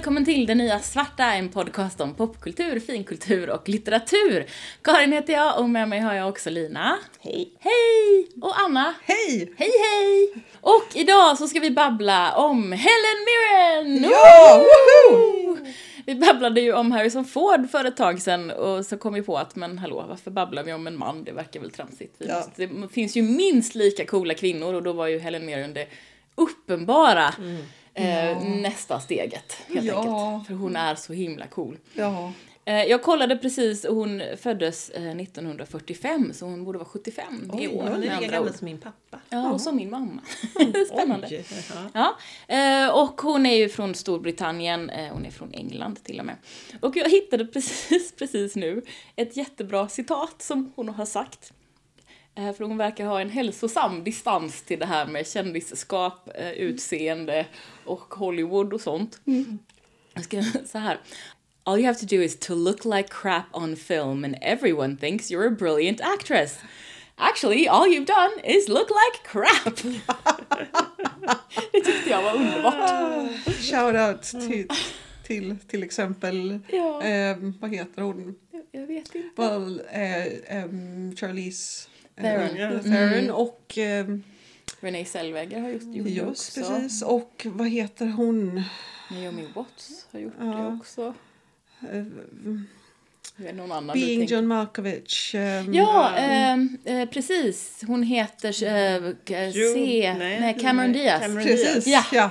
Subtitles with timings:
[0.00, 4.46] välkommen till Den nya svarta, en podcast om popkultur, finkultur och litteratur.
[4.82, 6.98] Karin heter jag och med mig har jag också Lina.
[7.18, 7.52] Hej.
[7.58, 8.28] Hej!
[8.42, 8.94] Och Anna.
[9.02, 9.52] Hej!
[9.56, 10.44] Hej hej!
[10.60, 14.10] Och idag så ska vi babbla om Helen Mirren!
[14.10, 14.64] Ja!
[15.10, 15.56] Woho!
[16.06, 19.38] Vi babblade ju om Harrison Ford för ett tag sedan och så kom vi på
[19.38, 21.24] att men hallå, varför babblar vi om en man?
[21.24, 22.14] Det verkar väl tramsigt.
[22.18, 22.36] Ja.
[22.36, 25.86] måste, det finns ju minst lika coola kvinnor och då var ju Helen Mirren det
[26.34, 27.34] uppenbara
[27.94, 29.96] eh, nästa steget helt Ja.
[29.98, 30.46] enkelt.
[30.46, 31.78] För hon är så himla cool.
[31.94, 32.32] Ja.
[32.64, 37.68] Eh, jag kollade precis och hon föddes eh, 1945 så hon borde vara 75 i
[37.68, 37.82] år.
[37.82, 39.20] Hon är lika gammal som min pappa.
[39.30, 40.20] Ja, och som min mamma.
[40.92, 41.26] Spännande.
[41.30, 41.44] Oj,
[41.92, 42.16] ja.
[42.56, 46.36] Eh, och hon är ju från Storbritannien, eh, hon är från England till och med.
[46.80, 48.82] Och jag hittade precis, precis nu
[49.16, 51.52] ett jättebra citat som hon har sagt.
[52.40, 57.46] Eh, För hon verkar ha en hälsosam distans till det här med kändisskap, eh, utseende
[57.84, 59.20] och Hollywood och sånt.
[60.14, 60.98] Jag ska så här.
[61.64, 65.30] All you have to do is to look like crap on film and everyone thinks
[65.30, 66.58] you're a brilliant actress.
[67.16, 69.76] Actually, all you've done is look like crap.
[71.72, 73.30] det tyckte jag var underbart.
[73.60, 74.68] Shoutout till,
[75.26, 77.02] till till exempel, Ja.
[77.02, 78.34] eh, vad heter hon?
[78.72, 79.42] Jag vet inte.
[79.42, 82.56] Well, eh, em, Charlize Theron.
[82.56, 82.82] Ja.
[82.82, 84.06] Theron och eh,
[84.80, 86.60] Renee Zellweger har just gjort det just också.
[86.72, 88.62] precis och vad heter hon?
[89.10, 90.76] Naomi Watts har gjort det Ja.
[90.80, 91.14] också.
[91.92, 92.04] Eh,
[93.36, 95.34] Det är någon annan Being John Malkovich.
[95.34, 97.84] em, Ja, ehm, eh, precis.
[97.86, 100.14] Hon heter eh, K- Jo, C...
[100.18, 101.20] nej, Nej, Cameron nej, Diaz.
[101.22, 102.04] Cameron Precis, Ja.
[102.12, 102.30] ja.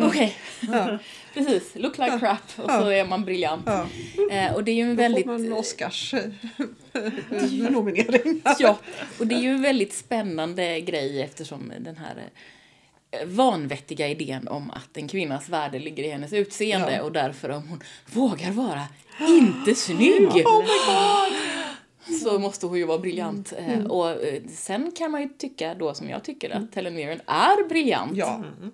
[0.00, 0.98] Okej, ja.
[1.44, 1.72] precis.
[1.74, 3.62] Look like crap och så är man briljant.
[3.66, 3.86] ja.
[4.30, 5.24] Eh, och det är ju en Då väldigt...
[5.24, 6.14] får man Oscars
[7.70, 8.42] nominering.
[8.58, 8.78] Ja,
[9.18, 12.16] och det är ju en väldigt spännande grej eftersom den här
[13.10, 17.02] eh, vanvettiga idén om att en kvinnas värde ligger i hennes utseende Ja.
[17.02, 17.80] och därför om hon
[18.12, 18.82] vågar vara
[19.28, 21.34] inte snygg Oh my god!
[22.22, 23.52] så måste hon ju vara briljant.
[23.58, 27.20] Eh, Och eh, sen kan man ju tycka då som jag tycker att Helen Mirren
[27.26, 28.12] är briljant.
[28.16, 28.68] Ja, Eh,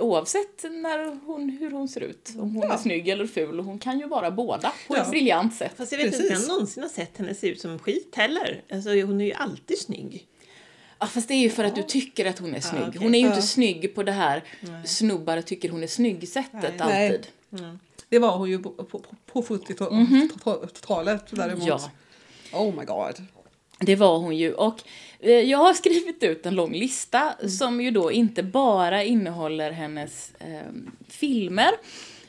[0.00, 2.32] Oavsett när hon, hur hon ser ut.
[2.38, 2.78] Om hon är Ja.
[2.78, 3.58] snygg eller ful.
[3.58, 5.02] Och hon kan ju vara båda på Ja.
[5.02, 5.72] ett briljant sätt.
[5.76, 6.48] Fast jag vet inte om Precis.
[6.48, 8.62] jag någonsin har sett henne se ut som skit heller.
[8.72, 10.26] Alltså, hon är ju alltid snygg.
[10.98, 12.82] Ja, fast det är ju för att du tycker att hon är snygg.
[12.88, 13.00] okej.
[13.02, 13.42] Hon är ju inte Ja.
[13.42, 14.44] snygg på det här
[14.86, 17.06] snubbar tycker hon är snygg-sättet Nej.
[17.06, 17.26] alltid.
[18.08, 21.66] det var hon ju på, på, på 70-talet däremot.
[21.66, 21.90] Ja.
[22.52, 23.26] Oh my god.
[23.80, 24.54] Det var hon ju.
[24.54, 24.82] Och
[25.20, 30.32] eh, jag har skrivit ut en lång lista som ju då inte bara innehåller hennes
[30.38, 30.72] eh,
[31.08, 31.70] filmer,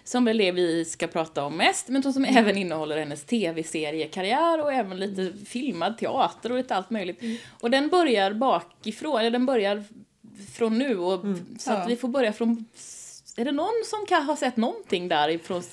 [0.03, 4.73] som väl det vi ska prata om mest, men som även innehåller hennes tv-seriekarriär och
[4.73, 7.23] även lite filmad teater och lite allt möjligt.
[7.59, 9.83] Och den börjar bakifrån, eller den börjar
[10.53, 11.25] från nu och
[11.59, 12.65] så att vi får börja från
[13.37, 15.63] Är det någon som kan ha sett någonting där ifrån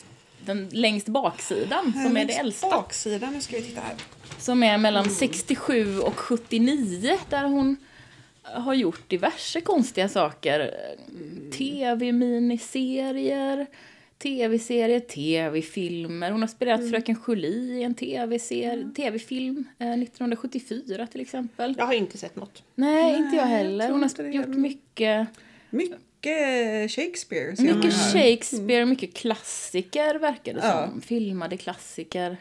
[0.41, 2.71] den längst baksidan som är det Längst äldsta?
[2.71, 3.95] Baksidan, nu ska vi titta här.
[4.39, 7.77] Som är mellan 67 och 79 där hon
[8.43, 10.71] har gjort diverse konstiga saker.
[11.53, 13.67] Tv-miniserier,
[14.19, 16.31] tv-serier, tv-filmer.
[16.31, 17.95] Hon har spelat Fröken Julie i en
[18.95, 21.75] tv-film eh, 1974 till exempel.
[21.79, 22.63] Jag har inte sett något.
[22.75, 23.91] Nej, inte jag heller.
[23.91, 25.29] Hon har gjort mycket,
[25.71, 27.95] Mycket Shakespeare mycket.
[28.13, 30.89] Shakespeare, mycket klassiker verkar det Ja.
[30.93, 31.01] som.
[31.01, 32.37] Filmade klassiker.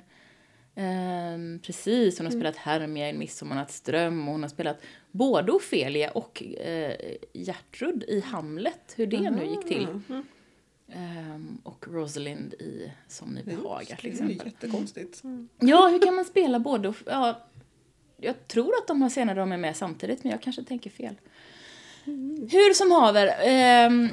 [0.80, 6.44] Ehm, precis, hon har spelat Hermia i midsommarnattsdröm och hon har spelat både Ofelia och
[6.44, 6.94] eh,
[7.34, 9.88] Gertrud i Hamlet, hur det nu gick till.
[10.94, 14.48] Ehm, och Rosalind i Som ni behagar till Det är exempel.
[14.48, 15.24] jättekonstigt.
[15.60, 17.42] Ja, hur kan man spela både och, ja,
[18.18, 20.90] Jag tror att de har scener där de är med samtidigt, men jag kanske tänker
[20.90, 21.16] fel.
[22.52, 24.10] Hur som haver, ehm,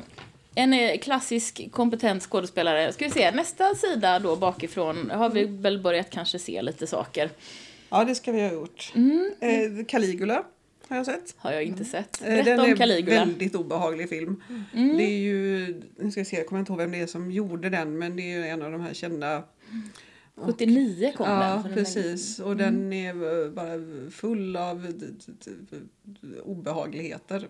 [0.55, 2.93] en eh, klassisk kompetent skådespelare.
[2.93, 7.31] Ska vi se, nästa sida då bakifrån har vi väl börjat kanske se lite saker.
[7.91, 8.93] Ja, det ska vi ha gjort.
[8.95, 9.33] Mm.
[9.41, 10.45] Eh, Caligula
[10.89, 11.35] har jag sett.
[11.39, 12.23] Har jag inte sett.
[12.23, 13.17] Eh, Berätta Den om är Caligula.
[13.17, 13.29] Mm.
[13.29, 14.43] väldigt obehaglig film.
[14.73, 15.67] Det är ju,
[15.99, 18.17] nu ska jag se, jag kommer inte ihåg vem det är som gjorde den, men
[18.17, 19.43] det är ju en av de här kända
[20.37, 21.37] 79 kom den.
[21.41, 22.39] Ja, den är- precis.
[22.41, 23.71] Och den är eh, bara
[24.11, 24.87] full av
[26.45, 27.49] obehagligheter.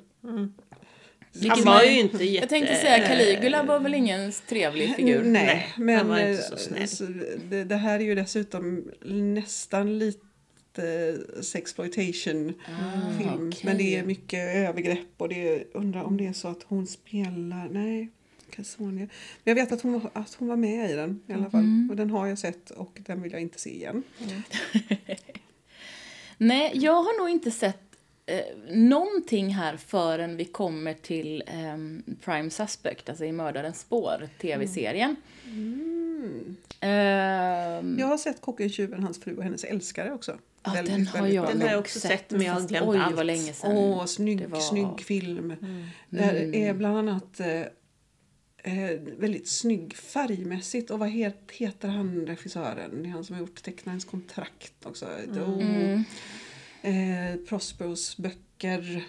[1.35, 2.35] Vilket Han var ju inte jätte...
[2.35, 5.23] Jag tänkte säga Caligula var väl ingen trevlig figur.
[5.25, 6.89] Nej, Nej, men han var inte så eh, snäll.
[6.89, 7.05] så
[7.51, 12.55] det, det här är ju dessutom nästan lite sexploitation
[13.19, 13.29] film.
[13.29, 13.61] Ah, okej.
[13.65, 16.87] Men det är mycket övergrepp och det är, undrar om det är så att hon
[16.87, 18.11] spelar, nej,
[18.51, 19.09] Casonia.
[19.09, 19.09] Men
[19.45, 21.61] jag vet att hon, var- att hon var med i den i alla fall.
[21.61, 21.91] Mm.
[21.91, 24.03] Och den har jag sett och den vill jag inte se igen.
[26.39, 27.84] Nej, jag har nog inte sett
[28.27, 28.41] eh,
[28.71, 35.17] någonting här förrän vi kommer till ehm, Prime Suspect, alltså i Mördarens spår, tv-serien.
[36.81, 40.39] Ehm, Jag har sett Kocken, tjuven, hans fru och hennes älskare också.
[40.65, 41.49] ja, Väldigt, den har jag.
[41.49, 43.17] Den har jag också sett, men jag har glömt Oj, allt.
[43.17, 43.77] vad länge sedan.
[43.77, 45.51] Åh, snygg, Det var- snygg film.
[45.51, 45.87] Mm.
[46.11, 47.61] Det är bland annat eh,
[48.75, 50.91] eh, väldigt snygg färgmässigt.
[50.91, 53.03] Och vad het, heter han regissören?
[53.03, 55.07] Det är han som har gjort Tecknarens kontrakt också.
[55.37, 56.05] Mm.
[56.85, 59.05] Eh, Prosperos böcker.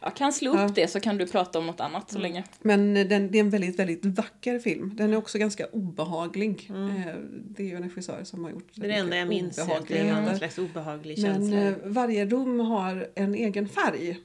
[0.00, 0.68] Jag kan slå upp Ja.
[0.74, 2.44] det så kan du prata om något annat så länge.
[2.62, 4.92] Men eh, den, det är en väldigt, väldigt vacker film.
[4.96, 6.70] Den är också ganska obehaglig.
[6.70, 9.58] Eh, det är ju en regissör som har gjort Det är det enda jag minns
[9.58, 9.82] egentligen.
[9.82, 10.22] obehagligheter.
[10.30, 11.56] Någon slags obehaglig Men känsla.
[11.62, 14.18] eh, varje rum har en egen färg.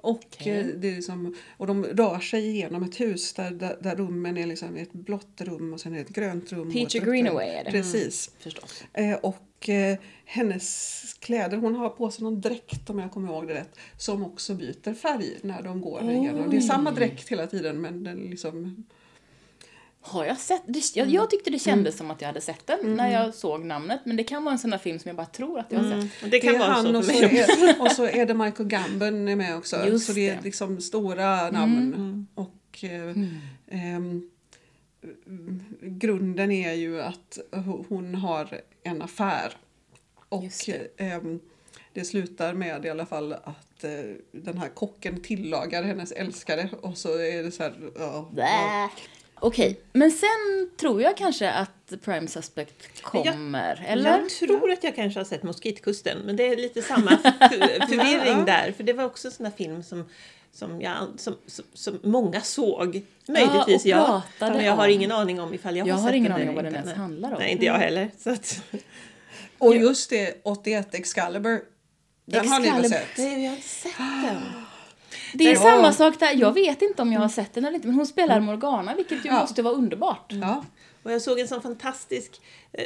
[0.00, 0.60] Och, Okej.
[0.60, 4.36] eh, det är liksom, och de rör sig igenom ett hus där, där, där rummen
[4.36, 6.70] är liksom ett blått rum och sen är det ett grönt rum.
[6.72, 6.86] rum.
[7.04, 7.70] Greenaway är det.
[7.70, 8.30] Precis.
[8.38, 8.84] Förstås.
[8.92, 9.36] Eh, och
[9.68, 13.78] eh, hennes kläder, hon har på sig någon dräkt om jag kommer ihåg det rätt,
[13.96, 16.50] som också byter färg när de går igenom.
[16.50, 18.84] Det är samma dräkt hela tiden men den liksom...
[20.04, 20.62] Har jag sett?
[20.66, 23.64] Det, jag, jag tyckte det kändes som att jag hade sett den när jag såg
[23.64, 24.00] namnet.
[24.04, 25.86] Men det kan vara en sån där film som jag bara tror att jag har
[25.92, 26.08] Mm.
[26.08, 26.22] sett.
[26.22, 28.68] Och det kan är vara han så och så, är, och så är det Michael
[28.68, 29.86] Gambon är med också.
[29.86, 30.42] Just så det är det.
[30.42, 32.26] liksom stora namn.
[32.34, 33.16] Och eh,
[33.70, 34.30] ehm,
[35.80, 39.56] grunden är ju att ho- hon har en affär.
[40.28, 40.90] Och det.
[40.96, 41.40] ehm,
[41.92, 43.90] det slutar med i alla fall att eh,
[44.32, 47.74] den här kocken tillagar hennes älskare och så är det så här...
[47.96, 48.90] Ja, ja.
[49.44, 54.10] Okej, men sen tror jag kanske att Prime Suspect kommer, eller?
[54.10, 58.44] Jag tror att jag kanske har sett Moskitkusten, men det är lite samma för- förvirring
[58.44, 58.72] där.
[58.72, 60.08] För det var också en sån där film som,
[60.54, 63.02] som, jag, som, som, som många såg.
[63.28, 64.22] Möjligtvis och jag.
[64.40, 64.94] Men jag har om.
[64.94, 66.64] ingen aning om ifall jag, Jag har har sett ingen den aning eller om vad
[66.64, 67.36] den ens handlar om.
[67.38, 68.10] Nej, inte jag heller.
[68.18, 68.62] Så att,
[69.58, 71.60] Och just det, 81 Excalibur.
[72.24, 73.06] Den har ni väl Excalibur.
[73.06, 73.18] sett?
[73.18, 74.36] nej, vi har inte sett den.
[75.34, 75.60] Det är Ja.
[75.60, 76.34] samma sak där.
[76.34, 79.24] Jag vet inte om jag har sett den eller inte, men hon spelar Morgana, vilket
[79.24, 79.40] ju Ja.
[79.40, 80.26] måste vara underbart.
[80.28, 80.64] Ja.
[81.02, 82.40] Och jag såg en sån fantastisk, eh,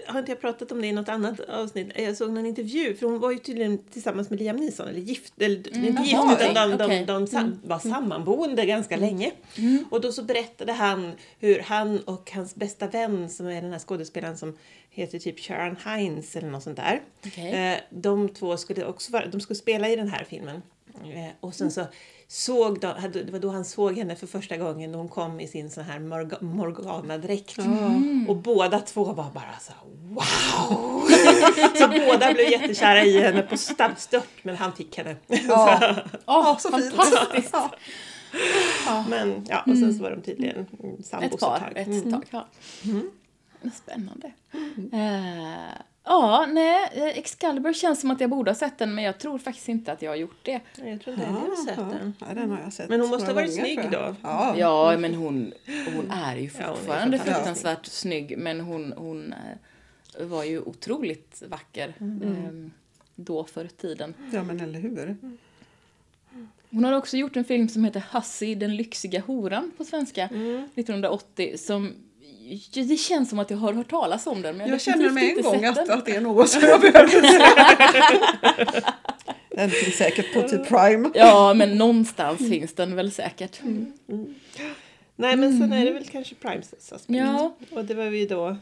[0.06, 1.90] har inte jag pratat om det i något annat avsnitt?
[1.94, 5.00] Eh, Jag såg någon intervju, för hon var ju tydligen tillsammans med Liam Neeson, eller
[5.00, 6.50] gift, eller inte gift, Mm.
[6.50, 7.04] Utan de, de, okej.
[7.06, 9.32] de, sam, var sammanboende ganska länge.
[9.58, 9.84] Mm.
[9.90, 13.78] Och då så berättade han hur han och hans bästa vän, som är den här
[13.78, 14.56] skådespelaren som
[14.90, 17.00] heter typ Sharon Hines eller något sånt där.
[17.26, 17.52] Okej.
[17.52, 20.62] Eh, de två skulle också vara, de skulle spela i den här filmen.
[21.04, 21.86] Eh, och sen så
[22.28, 25.48] såg de, det var då han såg henne för första gången när hon kom i
[25.48, 27.58] sin sån här Morga, Morgana-dräkt.
[28.28, 29.72] Och båda två var bara så
[30.08, 31.02] wow!
[31.78, 35.16] så båda blev jättekära i henne på snabbstört men han fick henne.
[35.26, 35.96] Ja.
[36.60, 36.94] Så fint.
[36.94, 37.54] fantastiskt!
[39.08, 41.72] men ja, och sen så var de tydligen mm, sambos Ett par, tag.
[41.76, 42.10] ett Mm.
[42.12, 42.24] tag.
[42.30, 42.46] Ja.
[43.74, 44.32] Spännande.
[44.92, 45.72] Eh,
[46.06, 49.38] ja, nej, eh, Excalibur känns som att jag borde ha sett den, men jag tror
[49.38, 50.60] faktiskt inte att jag har gjort det.
[50.78, 52.14] Nej, Jag tror inte heller jag har sett den.
[52.20, 54.14] Ja, den har jag sett Men hon måste ha varit gånger, snygg då.
[54.22, 54.54] Ja.
[54.58, 55.52] Ja, men hon,
[55.94, 60.60] hon är ju Ja, hon är fortfarande fruktansvärt snygg, men hon, hon eh, var ju
[60.60, 62.70] otroligt vacker eh,
[63.14, 64.14] då för tiden.
[64.32, 65.16] ja, men eller hur?
[66.70, 71.58] Hon har också gjort en film som heter Hussy, den lyxiga horan på svenska, 1980,
[71.58, 71.92] som
[72.72, 75.24] det känns som att jag har hört talas om den, men jag, Jag känner med
[75.24, 78.82] en gång att, att det är något som jag behöver se.
[79.56, 81.10] Den finns säkert på typ Prime.
[81.14, 83.60] Ja, men någonstans finns den väl säkert.
[85.16, 87.04] Nej men sen är det väl kanske Prime Suspect.
[87.06, 87.56] Ja.
[87.70, 88.56] Och det var ju då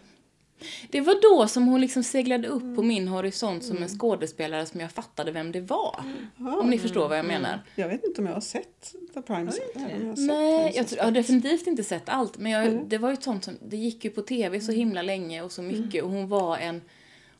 [0.91, 4.81] Det var då som hon liksom seglade upp på min horisont som en skådespelare som
[4.81, 6.05] jag fattade vem det var.
[6.39, 7.61] Om ni förstår vad jag menar.
[7.75, 9.53] Jag vet inte om jag har sett The Prime.
[9.53, 9.77] sett
[10.17, 12.39] Nej, jag, tror, jag har definitivt inte sett allt.
[12.39, 15.03] Men jag, det var ju ett sånt som, det gick ju på tv så himla
[15.03, 16.05] länge och så mycket.
[16.05, 16.83] Och hon var en,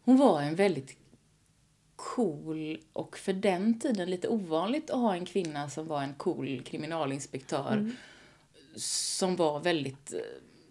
[0.05, 0.97] hon var en väldigt
[1.97, 6.63] cool och för den tiden lite ovanligt att ha en kvinna som var en cool
[6.65, 7.93] kriminalinspektör.
[8.77, 10.21] Som var väldigt, eh,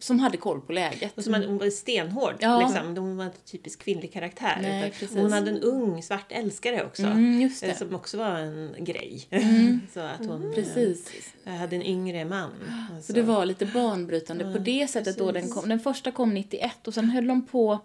[0.04, 1.18] som hade koll på läget.
[1.18, 2.34] Och som hade, hon var stenhård.
[2.40, 2.60] Ja.
[2.60, 2.98] Liksom.
[2.98, 4.58] Hon var inte typisk kvinnlig karaktär.
[4.62, 5.18] Nej, precis.
[5.18, 7.04] hon hade en ung svart älskare också.
[7.04, 7.76] Mm, just eh.
[7.76, 9.28] Som också var en grej.
[9.94, 11.34] så att hon eh, Precis.
[11.46, 12.50] hade en yngre man.
[12.90, 13.14] Så Alltså.
[13.14, 15.70] det var lite banbrytande på det sättet då den kom.
[15.70, 17.80] Den första kom 91 och sen höll de på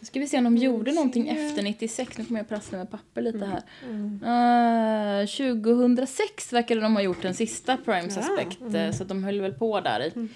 [0.00, 2.18] nu ska vi se om de gjorde någonting efter 96.
[2.18, 3.62] Nu kommer jag prassla med papper lite här.
[5.22, 8.74] Eh, 2006 verkade de ha gjort den sista Prime Suspect.
[8.74, 10.28] eh, Så de höll väl på där i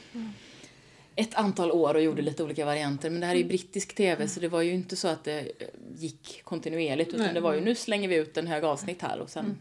[1.17, 3.11] ett antal år och gjorde lite olika varianter.
[3.11, 5.39] Men det här är ju brittisk tv så det var ju inte så att det
[5.39, 7.09] eh, gick kontinuerligt.
[7.09, 7.35] Utan Nej.
[7.35, 9.57] det var ju nu slänger vi ut en hög avsnitt här och sen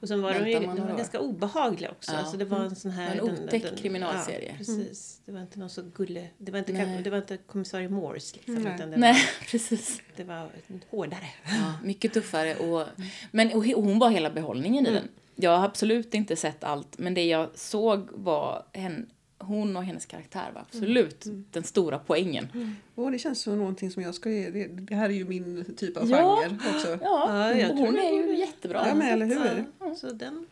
[0.00, 2.12] Och sen var de, ju, de var ganska obehagliga också.
[2.12, 2.24] Ja.
[2.24, 3.16] Så det var en sån här...
[3.16, 4.48] En otäck kriminalserie.
[4.50, 5.20] Ja, precis.
[5.24, 6.28] Det var inte någon så gulle...
[6.38, 7.02] Det var inte, Nej.
[7.02, 8.54] det var inte kommissarie Morse liksom.
[8.54, 8.74] Nej.
[8.74, 10.02] Utan det, Nej, Var, precis.
[10.16, 10.50] det var
[10.90, 11.26] hårdare.
[11.44, 12.56] Ja, mycket tuffare.
[12.56, 12.86] Och,
[13.30, 15.08] men och hon var hela behållningen i den.
[15.34, 20.06] Jag har absolut inte sett allt, men det jag såg var hen, hon och hennes
[20.06, 22.76] karaktär var absolut den stora poängen.
[22.94, 24.50] Och det känns som någonting som jag ska ge.
[24.50, 26.36] Det, det här är ju min typ av Ja.
[26.42, 26.98] genre också.
[27.02, 28.84] Ja, Ja, jag och tror hon det är ju vore- jättebra.
[28.88, 29.64] Ja, men eller hur?
[29.80, 30.46] Ja, så den,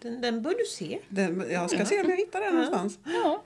[0.00, 0.98] den, den bör du se.
[1.08, 2.98] Den, jag ska se om jag hittar den någonstans.
[3.04, 3.42] Ja.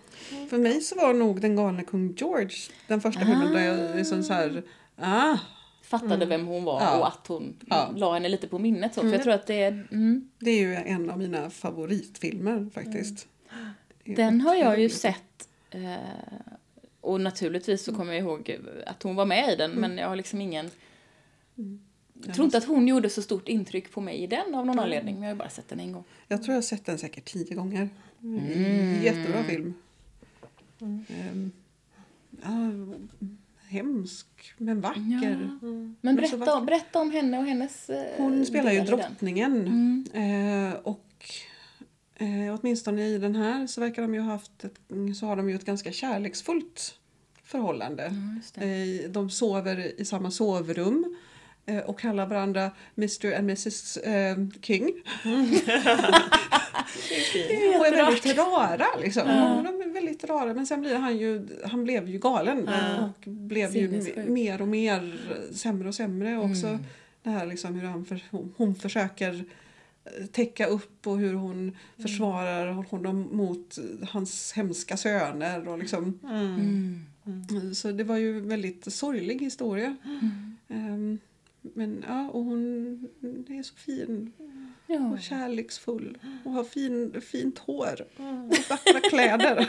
[0.50, 2.57] För mig så var nog Den galne kung George
[2.88, 4.62] den första filmen där jag liksom så här...
[4.97, 5.37] Ah,
[5.83, 6.99] Fattade vem hon var Ja.
[6.99, 7.93] och att hon Ja.
[7.97, 8.95] la henne lite på minnet.
[8.95, 9.00] Så.
[9.00, 9.88] För jag tror att det är...
[9.93, 13.26] Mm, det är ju en av mina favoritfilmer faktiskt.
[14.06, 15.48] Den har jag ju sett.
[15.70, 15.96] Eh,
[17.00, 20.16] och naturligtvis så kommer jag ihåg att hon var med i den, men jag har
[20.16, 20.70] liksom ingen...
[22.25, 24.78] Jag tror inte att hon gjorde så stort intryck på mig i den av någon
[24.78, 26.04] anledning, men jag har bara sett den en gång.
[26.28, 27.88] Jag tror jag har sett den säkert tio gånger.
[28.22, 29.02] Mm.
[29.02, 29.75] Jättebra film.
[30.80, 31.52] Ehm,
[32.42, 32.48] ja,
[33.68, 34.26] hemsk
[34.58, 35.00] men vacker.
[35.60, 36.56] Men Men så berätta, vacker.
[36.56, 40.06] om- berätta om henne och hennes eh, Hon spelar ju drottningen.
[40.14, 41.05] Eh, och
[42.18, 44.78] eh, åtminstone i den här så verkar de ju ha haft ett,
[45.18, 46.99] så har de ju ett ganska kärleksfullt
[47.44, 48.12] förhållande.
[48.54, 48.64] Det.
[48.64, 51.16] Eh, de sover i samma sovrum
[51.66, 54.85] eh, och kallar varandra Mr and Mrs eh, King.
[57.78, 59.23] och är väldigt rara liksom.
[59.28, 59.62] Ja.
[59.64, 63.04] De är väldigt rara men sen blir han ju, han blev ju galen Ja.
[63.04, 65.18] och blev ju mer och mer
[65.52, 66.66] sämre och sämre också.
[66.66, 66.85] Mm.
[67.23, 69.42] Det här liksom hur han för, hon, hon försöker eh,
[70.32, 73.78] täcka upp och hur hon försvarar honom mot
[74.10, 77.75] hans hemska söner och liksom Mm.
[77.75, 79.96] så det var ju en väldigt sorglig historia.
[80.68, 81.18] Ehm,
[81.62, 82.64] men ja, och hon
[83.48, 84.32] är så fin
[84.86, 85.12] Ja.
[85.12, 89.68] och kärleksfull och har fin, fint hår och vackra kläder.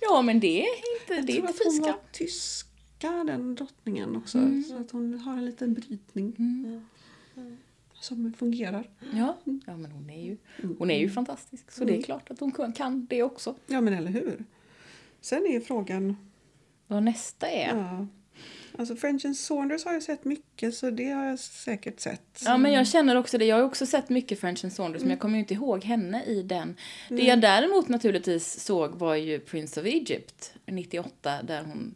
[0.00, 0.66] ja, men det är
[1.02, 4.38] inte, Jag det tror att hon var tyska, den drottningen också.
[4.38, 4.64] Mm.
[4.64, 6.80] Så att hon har en liten brytning Mm.
[8.04, 8.90] Som fungerar.
[9.12, 9.36] Ja.
[9.66, 10.36] ja, men hon är ju,
[10.78, 11.70] hon är ju fantastisk.
[11.70, 13.54] Så det är klart att hon kan- det också.
[13.66, 14.44] Ja, men eller hur?
[15.20, 16.16] Sen är frågan...
[16.86, 17.76] Vad nästa är.
[17.76, 18.06] Ja,
[18.78, 22.42] alltså French and Saunders har jag sett mycket så det har jag säkert sett.
[22.44, 23.44] Ja, men jag känner också det.
[23.44, 26.24] Jag har också sett mycket French and Saunders, men jag kommer ju inte ihåg henne
[26.24, 26.76] i den.
[27.08, 31.94] Det jag däremot naturligtvis såg var ju Prince of Egypt 98, där hon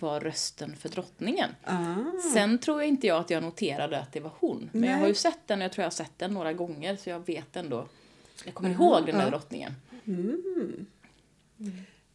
[0.00, 1.50] var rösten för drottningen.
[1.64, 1.94] Ah.
[2.32, 4.70] Sen tror jag inte jag att jag noterade att det var hon.
[4.72, 5.00] Men jag Nej.
[5.00, 7.26] har ju sett den och jag tror jag har sett den några gånger, så jag
[7.26, 7.88] vet ändå.
[8.44, 9.30] Jag kommer ihåg den där ja.
[9.30, 9.72] drottningen.
[10.06, 10.86] Mm.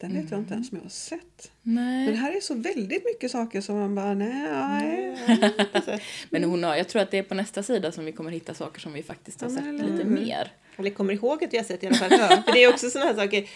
[0.02, 1.52] Den vet jag inte ens om jag har sett.
[1.62, 2.06] Nej.
[2.06, 6.02] Men här är så väldigt mycket saker som man bara, nej, nej.
[6.30, 8.54] Men hon har, jag tror att det är på nästa sida som vi kommer hitta
[8.54, 10.52] saker som vi faktiskt har Ja, sett eller lite mer.
[10.76, 12.10] Eller kommer ihåg att jag har sett i alla fall.
[12.42, 13.48] För det är också sådana här saker.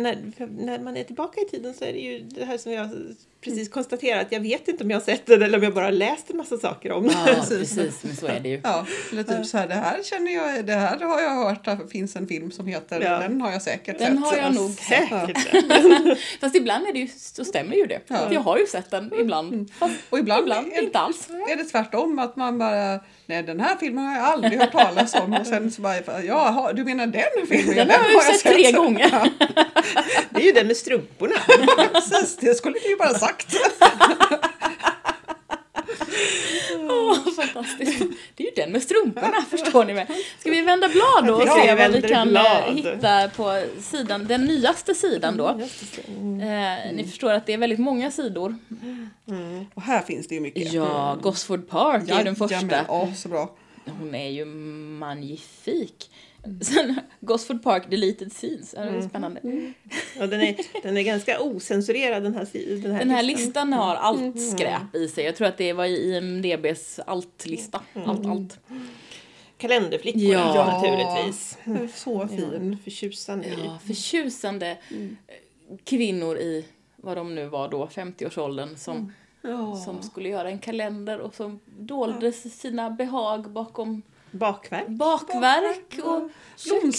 [0.00, 0.18] När,
[0.64, 2.90] när man är tillbaka i tiden så är det ju det här som jag
[3.40, 4.26] precis konstaterat.
[4.30, 6.36] Jag vet inte om jag har sett den eller om jag bara har läst en
[6.36, 7.12] massa saker om den.
[7.26, 7.76] Ja, precis.
[8.02, 8.60] Men så är det ju.
[8.64, 11.78] Ja, eller typ så här, det här känner jag, det här har jag hört att
[11.80, 13.18] det finns en film som heter, Ja.
[13.18, 14.24] den har jag säkert Den sett.
[14.24, 15.38] har jag nog Säkert.
[16.40, 18.00] Fast ibland är det ju, så stämmer ju det.
[18.06, 18.32] Ja.
[18.32, 19.70] Jag har ju sett den ibland.
[19.78, 21.28] Fast Och ibland, ibland är, inte alls.
[21.52, 25.14] är det tvärtom, att man bara, nej den här filmen har jag aldrig hört talas
[25.14, 27.76] om och sen så bara, ja, du menar den filmen?
[27.76, 29.30] Den har jag sett tre gånger.
[30.30, 31.34] Det är ju den med strumporna.
[31.92, 33.56] Precis, det skulle du ju bara sagt.
[37.40, 38.02] Fantastiskt.
[38.34, 40.06] Det är ju den med strumporna, förstår ni väl?
[40.38, 42.76] Ska vi vända blad då och Ja, se vad vi kan eh, blad.
[42.76, 45.58] hitta på sidan, den nyaste sidan då.
[45.58, 46.08] Det.
[46.08, 46.40] Mm.
[46.40, 48.58] Eh, ni förstår att det är väldigt många sidor.
[49.74, 50.72] Och här finns det ju mycket.
[50.72, 52.84] Ja, Gosford Park är ju den första.
[52.88, 53.54] Ja, så bra.
[53.98, 56.10] Hon är ju magnifik.
[56.60, 59.40] Sen Gosford Park Deleted Scenes, ja, det är spännande.
[60.18, 62.48] Ja, den, är, den är ganska osensurerad den här,
[62.82, 63.46] den här, Den här listan.
[63.46, 65.24] listan har allt skräp i sig.
[65.24, 67.80] Jag tror att det var i IMDBs allt-lista.
[68.06, 68.58] Allt, allt.
[69.58, 70.54] Kalenderflickor Ja.
[70.54, 70.66] ja.
[70.80, 71.58] naturligtvis.
[71.94, 72.78] Så fin.
[72.84, 73.54] Förtjusande i.
[73.64, 74.76] Ja, förtjusande
[75.84, 76.64] kvinnor i,
[76.96, 79.76] vad de nu var då, 50-årsåldern som, Ja.
[79.76, 84.86] som skulle göra en kalender och som dolde sina behag bakom Bakverk.
[84.88, 86.30] bakverk och
[86.66, 86.92] Blomsterarrangemang,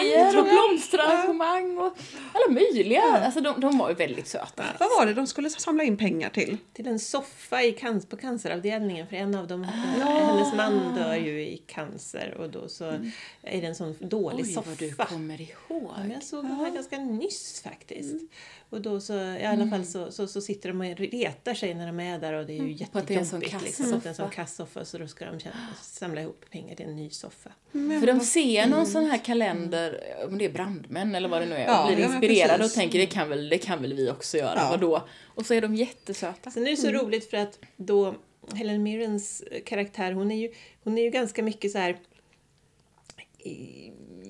[0.00, 1.96] köksattiraljer och blomsterarrangemang och
[2.32, 3.02] alla möjliga.
[3.02, 4.64] Alltså de, de var ju väldigt söta.
[4.80, 6.56] Vad var det de skulle samla in pengar till?
[6.72, 11.40] Till en soffa i canc- på canceravdelningen för en av dem, hennes man dör ju
[11.40, 12.84] i cancer och då så
[13.42, 14.68] är det en sån dålig Oj, soffa.
[14.68, 15.92] vad du kommer ihåg.
[15.96, 18.14] Ja, men jag såg den här ganska nyss faktiskt.
[18.70, 19.70] Och då så, i alla Mm.
[19.70, 22.52] fall så, så, så sitter de och retar sig när de är där och det
[22.52, 23.50] är ju På jättejobbigt.
[23.52, 24.34] kass Liksom, att det är en sån soffa.
[24.34, 27.50] kass soffa så då ska de tjäna, samla ihop pengar till en ny soffa.
[27.72, 31.54] För de ser någon sån här kalender, om det är brandmän eller vad det nu
[31.54, 34.36] är, Ja, och blir inspirerade och tänker det kan, väl, det kan väl vi också
[34.38, 34.68] göra, Ja.
[34.70, 35.02] vadå?
[35.24, 36.50] Och så är de jättesöta.
[36.50, 38.14] Sen är det så roligt för att då
[38.54, 40.52] Helen Mirrens karaktär, hon är ju,
[40.84, 41.96] hon är ju ganska mycket så här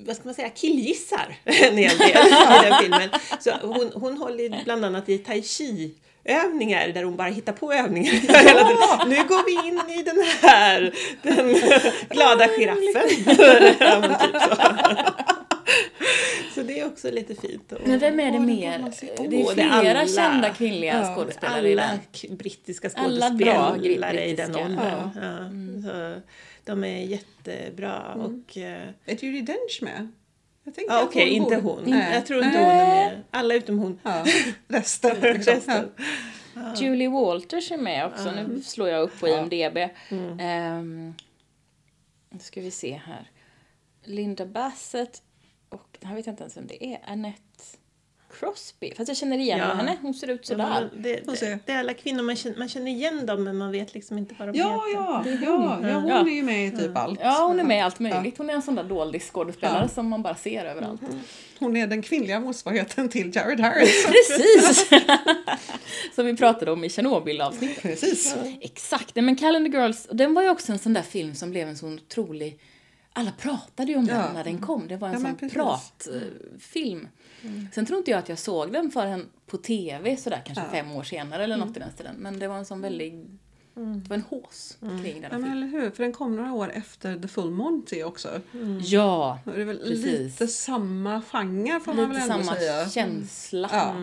[0.07, 3.09] vad ska man säga, killgissar en hel del i den filmen.
[3.41, 5.95] Så hon, hon håller bland annat i tai chi
[6.25, 9.09] övningar där hon bara hittar på övningar tiden.
[9.09, 11.55] Nu går vi in i den här, den
[12.11, 13.25] glada giraffen.
[13.81, 14.65] Ja, typ så.
[16.55, 17.73] så det är också lite fint.
[17.73, 18.79] Och- Men vem är det mer?
[19.29, 20.07] Det är flera alla.
[20.09, 21.99] kända kvinnliga Ja, skådespelare i alla den.
[22.23, 24.79] k- brittiska Alla bra skådespelare i den åldern.
[24.83, 25.11] Ja.
[25.85, 26.15] Ja.
[26.69, 28.15] De är jättebra.
[28.15, 30.09] Och, eh, Är Judi Dench med?
[30.65, 31.83] Jag tänkte ja, att Okej, inte borde- hon.
[31.91, 32.15] Nej.
[32.15, 32.67] Jag tror inte Nej.
[32.71, 33.23] hon är med.
[33.31, 34.01] Alla utom hon.
[34.03, 34.25] Ja,
[34.69, 35.21] resten.
[35.21, 35.55] Liksom.
[35.55, 35.91] Resten.
[36.77, 39.39] Julie Walters är med också, nu slår jag upp på Ja.
[39.39, 39.89] IMDB.
[40.41, 41.15] Ehm,
[42.31, 43.31] nu ska vi se här.
[44.05, 45.23] Linda Bassett
[45.69, 47.43] och, här vet jag inte ens vem det är, Annette
[48.41, 48.93] Crosby.
[48.97, 49.65] Fast jag känner igen Ja.
[49.65, 50.91] henne, hon ser ut Ja, sådär.
[50.93, 53.73] men det, det, det är alla kvinnor, man känner, man känner igen dem men man
[53.73, 54.95] vet liksom inte vad de Ja, heter.
[54.95, 55.25] ja,
[55.83, 56.21] ja, ja, hon Ja.
[56.21, 57.21] är ju med i typ allt.
[57.23, 58.39] Ja, hon är med i allt möjligt.
[58.39, 59.89] Hon är en sån där doldis skådespelare Ja.
[59.89, 61.01] som man bara ser överallt.
[61.59, 64.07] Hon är den kvinnliga motsvarigheten till Jared Harris.
[64.29, 64.89] Precis!
[66.15, 67.83] som vi pratade om i Tjernobyl-avsnittet.
[67.83, 68.37] Precis.
[68.61, 71.77] Exakt, men Calendar Girls, den var ju också en sån där film som blev en
[71.77, 72.59] sån otrolig...
[73.13, 74.33] Alla pratade ju om den Ja.
[74.35, 75.55] när den kom, det var en Ja, sån precis.
[77.43, 77.69] Pratfilm.
[77.73, 80.71] Sen tror inte jag att jag såg den förrän på TV sådär kanske Ja.
[80.71, 82.17] fem år senare eller något i den stilen.
[82.17, 83.27] Men det var en sån väldig...
[83.75, 85.91] Det var en hås kring den Ja, men eller hur?
[85.91, 88.41] För den kom några år efter The Full Monty också.
[88.85, 90.05] Ja, Och Det är väl Precis.
[90.07, 92.89] lite samma genre får man lite väl ändå samma säga.
[92.89, 93.69] känsla.
[93.73, 93.95] Ja.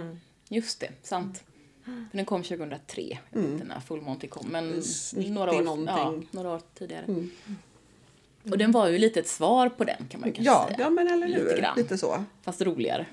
[0.50, 1.44] Just det, sant.
[1.86, 3.02] För den kom 2003,
[3.32, 7.06] jag vet inte när Full Monty kom, men 90 några år, ja, några år tidigare.
[8.46, 8.52] Mm.
[8.52, 10.80] Och den var ju lite ett svar på den kan man ju kanske Ja, säga.
[10.80, 11.58] ja, men eller Lite hur?
[11.58, 11.74] grann.
[11.78, 12.24] Lite så.
[12.44, 13.06] Fast roligare.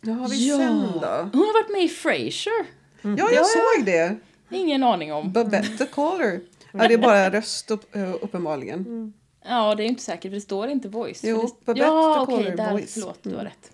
[0.00, 1.08] Ja, har vi sen då?
[1.32, 2.66] Hon har varit med i Frasier.
[3.02, 4.16] Ja, jag såg det.
[4.50, 5.32] Ingen aning om.
[5.32, 6.40] Babette Caller.
[6.72, 9.12] Ja, det är bara röst upp, eh, uppenbarligen.
[9.44, 11.20] Ja, det är inte säkert för det står inte voice.
[11.24, 11.64] Jo, det...
[11.64, 12.94] Babette Ja, Caller okej, där, voice.
[12.94, 13.70] förlåt, du har rätt.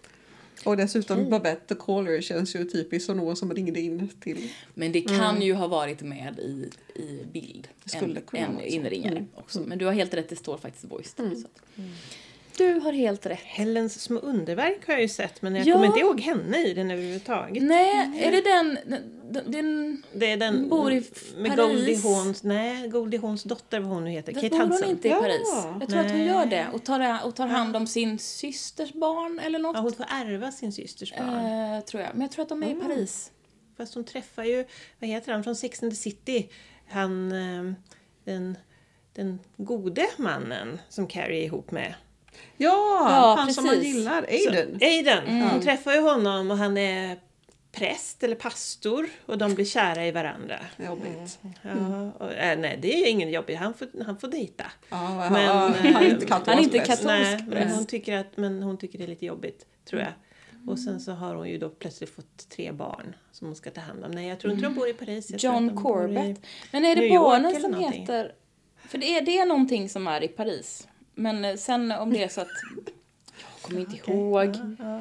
[0.65, 4.51] Och dessutom Babette Caller känns ju typiskt som någon som ringde in till...
[4.75, 6.71] Men det kan ju ha varit med i,
[7.03, 7.69] i bild.
[7.95, 9.29] En, en inringare Mm.
[9.35, 9.61] också.
[9.61, 11.15] Men du har helt rätt, det står faktiskt voice.
[11.15, 11.49] där, Så.
[12.57, 13.39] Du har helt rätt.
[13.43, 15.73] Helens små underverk har jag ju sett men jag Ja.
[15.75, 17.63] kommer inte ihåg henne i den överhuvudtaget.
[17.63, 18.79] Nej, är det den...
[18.87, 21.03] den, den Det är den bor i
[21.37, 21.67] med Paris.
[21.77, 24.91] Goldie Hawns, nej, Goldie Hawns dotter vad hon nu heter, Där Kate bor hon Hudson.
[24.91, 25.21] inte i Ja.
[25.21, 25.49] Paris.
[25.81, 26.27] Jag tror att hon Nej.
[26.29, 29.77] gör det och tar, och tar hand om sin systers barn eller något.
[29.77, 31.75] Ja, hon får ärva sin systers barn.
[31.75, 32.11] Eh, tror jag.
[32.13, 33.31] Men jag tror att de är i Paris.
[33.77, 34.65] Fast hon träffar ju,
[35.01, 36.49] vad heter han, från Sex and the City.
[36.89, 37.73] Han, eh,
[38.25, 38.57] den,
[39.15, 41.95] den gode mannen som Carrie är ihop med.
[42.57, 43.95] Ja, Ja, han som man precis.
[43.95, 44.79] gillar, Så, Aiden.
[44.81, 45.43] Aiden.
[45.43, 47.19] Hon träffar ju honom och han är
[47.73, 50.59] präst eller pastor och de blir kära i varandra.
[50.87, 51.39] Jobbigt.
[51.63, 53.55] Ja, och, äh, nej, det är ingen jobbig.
[53.55, 54.65] Han får, han får dejta.
[54.89, 57.07] Ja, Men, men, han eh, är inte katolsk han är inte katolsk.
[57.07, 60.13] Nej, men hon, tycker att, men hon tycker det är lite jobbigt, tror jag.
[60.67, 63.81] Och sen så har hon ju då plötsligt fått tre barn som hon ska ta
[63.81, 64.11] hand om.
[64.11, 65.31] Nej, jag tror inte de bor i Paris.
[65.31, 66.41] Jag John Corbett.
[66.73, 68.01] Men är det barnen som någonting.
[68.01, 68.33] heter...
[68.89, 70.89] För det är, det någonting som är i Paris.
[71.15, 72.49] Men eh, sen om det är så att...
[73.27, 74.57] Jag kommer inte ihåg.
[74.57, 75.01] ja, ja.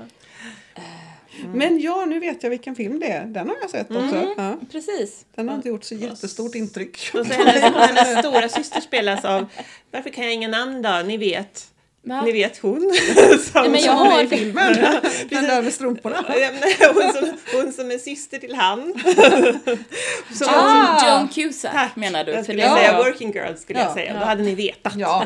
[1.53, 3.25] Men ja, nu vet jag vilken film det är.
[3.25, 4.15] Den har jag sett också.
[4.15, 4.33] Mm.
[4.37, 5.25] Ja, Precis.
[5.35, 7.11] den har inte gjort så jättestort intryck.
[7.13, 9.45] Och så hennes, hennes stora syster spelas av,
[9.91, 11.01] varför kan jag inga namn då?
[11.05, 11.72] Ni vet.
[12.05, 12.21] Va?
[12.25, 12.91] Ni vet hon.
[13.15, 14.23] Nej, som, men jag Hon är har...
[14.23, 14.73] i filmen.
[15.29, 16.25] Den där med strumporna.
[16.39, 16.49] Ja,
[16.93, 18.93] hon, som, hon som är syster till han.
[20.33, 21.95] Som, Ah, Joan Cusack Tack.
[21.95, 22.31] menar du?
[22.31, 23.93] Jag För skulle det säga working girl skulle jag Ja.
[23.93, 24.13] säga.
[24.19, 24.93] Då hade ni vetat.
[24.95, 25.23] Ja,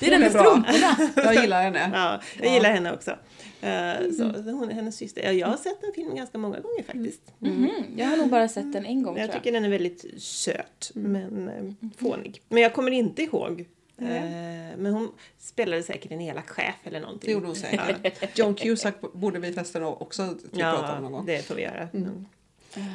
[0.00, 0.96] det är den med strumporna.
[1.16, 1.90] jag gillar henne.
[1.94, 3.10] Ja, jag gillar henne också.
[3.10, 5.22] Uh, så, hon är hennes syster.
[5.24, 7.22] Ja, jag har sett den filmen ganska många gånger faktiskt.
[7.38, 7.70] Mhm.
[7.96, 9.42] Jag har nog bara sett den en gång Jag tror jag.
[9.42, 12.42] tycker den är väldigt söt, men eh, fånig.
[12.48, 13.64] Men jag kommer inte ihåg.
[14.00, 17.26] Eh, men hon spelade säkert en elak chef eller någonting.
[17.28, 18.20] Det gjorde hon säkert.
[18.38, 21.26] John Cusack borde vi förresten också typ prata om någon Ja, gång.
[21.26, 21.88] det får vi göra.
[21.94, 22.26] Mm.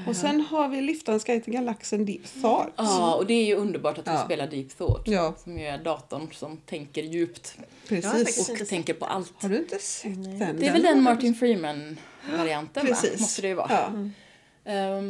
[0.08, 2.74] Och sen har vi Liftans guide till galaxen Deep Thought.
[2.76, 4.26] Ja, och det är ju underbart att du Ja.
[4.26, 5.08] spelar Deep Thought.
[5.08, 5.34] Ja.
[5.44, 8.50] Som ju är datorn som tänker djupt Precis.
[8.62, 9.34] och tänker på allt.
[9.42, 10.60] Har du inte sett den?
[10.60, 12.96] Det är väl den Martin Freeman-varianten va?
[13.20, 13.70] Måste det ju vara.
[13.72, 14.72] Ja.
[14.72, 15.02] Eh,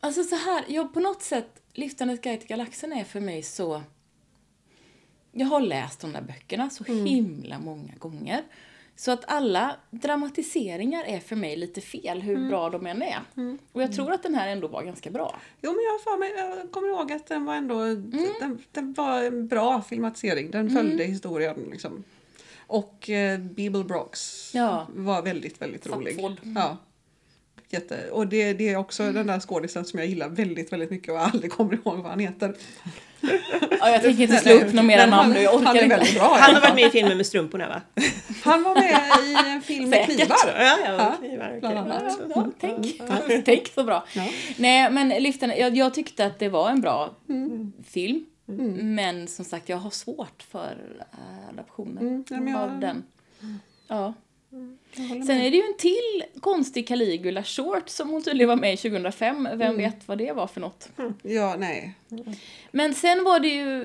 [0.00, 3.82] alltså så här, jag på något sätt, Lyftandes guide till galaxen är för mig så...
[5.32, 8.42] Jag har läst de där böckerna så himla många gånger.
[8.96, 13.20] Så att alla dramatiseringar är för mig lite fel, hur bra de än är.
[13.72, 15.36] Och jag tror att den här ändå var ganska bra.
[15.62, 17.84] Jo, men jag, för mig, jag kommer ihåg att den var ändå
[18.40, 20.50] den, den var en bra filmatisering.
[20.50, 21.68] Den följde historien.
[21.70, 22.04] Liksom.
[22.66, 24.86] Och eh, Beeble Brox Ja.
[24.94, 26.14] var väldigt, väldigt rolig.
[26.14, 26.36] Sattford.
[26.56, 26.76] Ja.
[27.72, 28.10] Jätte.
[28.10, 31.14] Och det, det är också den där skådisen som jag gillar väldigt, väldigt mycket och
[31.16, 32.54] jag aldrig kommer ihåg vad han heter.
[33.80, 35.82] Ja, jag tänker inte slå upp några mera han- namn nu, jag han orkar är
[35.84, 35.96] inte.
[35.96, 36.36] väldigt bra.
[36.40, 37.80] Han har varit med i filmen med strumporna va?
[38.44, 40.36] Han var med i en film med knivar.
[40.46, 42.02] Ja, ja, Ja, knivar, annat.
[42.18, 43.00] Ja, ja, tänk.
[43.44, 44.04] tänk så bra.
[44.14, 44.26] Ja.
[44.56, 47.72] Nej, men Lyften, jag, jag tyckte att det var en bra Mm.
[47.86, 48.26] film.
[48.82, 50.76] Men som sagt, jag har svårt för
[51.12, 53.02] äh, adaptionen Mm, av den.
[53.88, 54.14] Ja.
[55.26, 58.76] Sen är det ju en till konstig Caligula short som hon tydligen var med i
[58.76, 59.44] 2005.
[59.52, 59.76] Vem Mm.
[59.76, 60.88] vet vad det var för något.
[61.22, 61.94] Ja, nej.
[62.70, 63.84] Men sen var det ju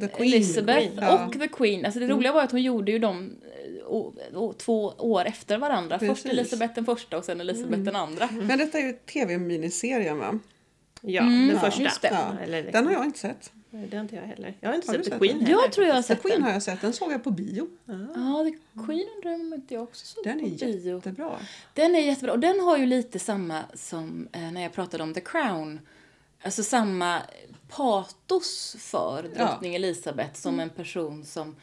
[0.00, 0.32] The Queen.
[0.32, 1.26] Elizabeth Queen, ja.
[1.26, 1.84] och The Queen.
[1.84, 5.58] Alltså det roliga var att hon gjorde ju dem eh, o- o- två år efter
[5.58, 5.98] varandra.
[5.98, 6.30] Först Precis.
[6.30, 8.28] Elisabeth den första och sen Elisabeth den andra.
[8.32, 10.38] Men detta är ju tv-miniserien va?
[11.00, 12.08] Ja, Mm, den ja, första.
[12.10, 12.36] Ja.
[12.72, 13.52] Den har jag inte sett.
[13.70, 14.54] Nej, det har inte jag heller.
[14.60, 15.46] Jag har inte Har sett du The sett Queen den?
[15.46, 15.62] heller.
[15.62, 16.42] Jag tror jag har The sett Queen den.
[16.42, 16.80] har jag sett.
[16.80, 17.68] Den såg jag på bio.
[18.14, 20.94] Ja, The Queen undrar jag om inte jag också såg Den på är bio.
[20.96, 21.38] jättebra.
[21.74, 22.32] Den är jättebra.
[22.32, 25.80] Och den har ju lite samma som eh, när jag pratade om The Crown.
[26.42, 27.22] Alltså samma
[27.68, 31.56] patos för drottning Elizabeth som en person som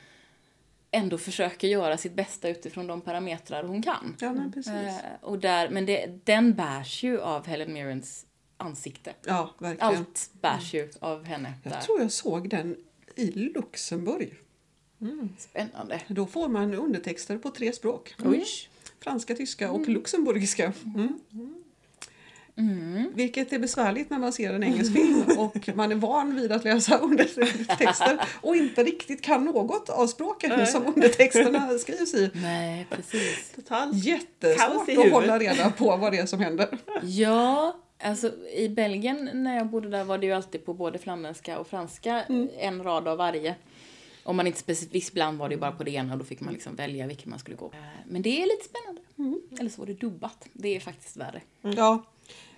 [0.92, 4.16] ändå försöker göra sitt bästa utifrån de parametrar hon kan.
[4.20, 4.74] Ja, men precis.
[4.74, 8.26] Eh, och där, men det, den bärs ju av Helen Mirrens
[8.58, 9.14] ansikte.
[9.26, 9.96] Ja, verkligen.
[9.96, 11.72] Allt bärs ju av henne där.
[11.72, 12.76] Jag tror jag såg den
[13.16, 14.34] i Luxemburg.
[15.38, 16.02] Spännande.
[16.08, 18.16] Då får man undertexter på tre språk.
[18.26, 18.46] Oj.
[19.00, 20.74] Franska, tyska och luxemburgiska.
[22.58, 23.12] Mm.
[23.16, 26.64] Vilket är besvärligt när man ser en engelsk film och man är van vid att
[26.64, 32.32] läsa undertexter och inte riktigt kan något av språken som undertexterna skrivs i.
[32.34, 33.52] Nej, precis.
[33.56, 34.06] Totalt.
[34.06, 36.78] Jättesvårt att hålla reda på vad det är som händer.
[37.02, 41.60] Ja, alltså i Belgien när jag bodde där var det ju alltid på både flamländska
[41.60, 42.24] och franska
[42.60, 43.56] en rad av varje.
[44.24, 46.54] Om man inte specifikt, ibland var det bara på det ena och då fick man
[46.54, 47.76] liksom välja vilken man skulle gå på.
[48.08, 49.02] Men det är lite spännande.
[49.60, 50.48] Eller så var det dubbat.
[50.54, 51.42] Det är faktiskt värre.
[51.62, 52.04] Ja,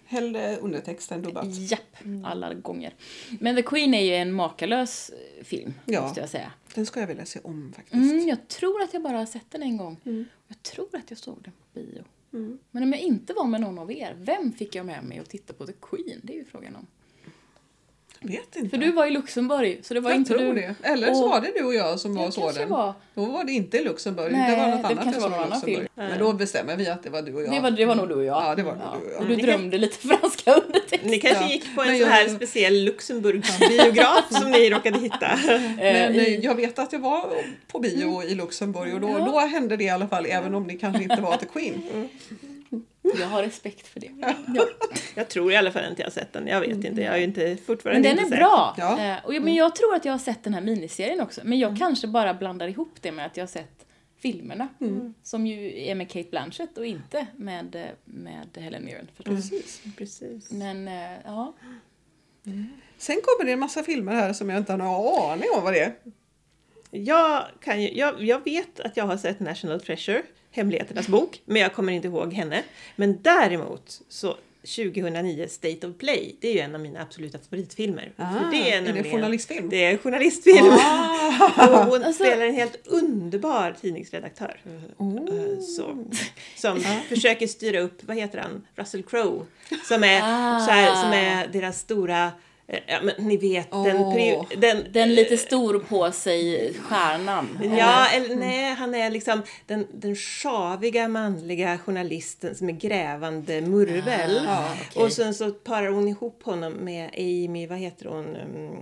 [0.06, 1.46] hellre undertext än dubbat.
[1.72, 2.94] Japp, alla gånger.
[3.40, 6.02] Men The Queen är ju en makalös eh, film, Ja.
[6.02, 6.52] måste jag säga.
[6.76, 7.94] Den ska jag vilja se om faktiskt.
[7.96, 9.98] Mm, jag tror att jag bara har sett den en gång.
[10.48, 12.04] Jag tror att jag såg den på bio.
[12.34, 12.60] Mm.
[12.72, 15.30] Men om jag inte var med någon av er, vem fick jag med mig att
[15.30, 16.20] titta på The Queen?
[16.24, 16.88] Det är ju frågan om.
[18.22, 18.70] Vet inte.
[18.70, 20.54] För du var i Luxemburg, så det var jag inte tror du.
[20.54, 20.76] det.
[20.84, 22.70] Eller så och- var det du och jag som var kanske den.
[22.70, 22.94] var.
[23.16, 24.32] Då var det inte i Luxemburg.
[24.32, 25.78] Nej, det var något det annat kanske jag var någon annan Luxemburg.
[25.78, 25.90] film.
[26.10, 27.52] Men då bestämmer vi att det var du och jag.
[27.52, 28.44] Det var, det var nog du och jag.
[28.44, 29.22] Ja, det var nog du och jag.
[29.22, 31.06] Och du Ni drömde lite franska undertext.
[31.06, 31.50] Ni kanske Ja.
[31.52, 35.30] gick på en Men sån här jag- speciell Luxemburg-biograf som ni råkade hitta.
[35.48, 37.30] Men Eh, i- jag vet att jag var
[37.68, 39.26] på bio i Luxemburg och då, Ja.
[39.26, 41.82] då hände det i alla fall även om det kanske inte var The Queen.
[43.20, 44.12] Jag har respekt för det.
[45.16, 46.48] Jag tror i alla fall inte jag har sett den.
[46.48, 47.02] Jag vet inte.
[47.02, 48.40] Jag har ju inte Men fortfarande den inte är sett.
[48.40, 48.76] bra.
[48.78, 49.00] Ja.
[49.06, 51.42] Eh, och, jag- men jag tror att jag har sett den här miniserien också.
[51.44, 53.86] Men jag kanske bara blandar ihop det med att jag har sett
[54.18, 54.68] filmerna.
[55.24, 59.50] Som ju är med Kate Blanchett och inte med, eh, med Helen Mirren förstås.
[59.50, 59.82] Precis.
[59.98, 60.52] Precis.
[60.52, 61.54] Men eh, ja.
[62.98, 65.74] Sen kommer det en massa filmer här som jag inte har någon aning om vad
[65.74, 65.94] det är.
[66.92, 70.22] Jag, kan ju, jag, jag vet att jag har sett National Treasure,
[70.52, 72.64] Hemligheternas bok, men jag kommer inte ihåg henne.
[72.96, 78.12] Men däremot så 2009 State of Play, det är ju en av mina absoluta favoritfilmer.
[78.16, 79.70] Ah, det är, är det nämligen, journalistfilm?
[79.70, 80.68] Det är en journalistfilm.
[80.72, 81.68] Ah.
[81.70, 84.62] Och hon Alltså- spelar en helt underbar tidningsredaktör.
[84.98, 85.60] Oh.
[85.60, 86.06] Så,
[86.56, 89.46] som försöker styra upp, vad heter han, Russell Crowe.
[89.88, 90.60] Som är, Ah.
[90.60, 92.32] så här, som är deras stora,
[92.88, 94.16] ja men ni vet, den, Åh.
[94.16, 97.60] peri- den, Den lite stor på sig stjärnan.
[97.78, 104.48] Ja, eller nej, han är liksom den, den sjaviga manliga journalisten som är grävande murvel.
[104.48, 105.04] Ah, okej.
[105.04, 108.76] Och sen så parar hon ihop honom med Amy, vad heter hon, mm,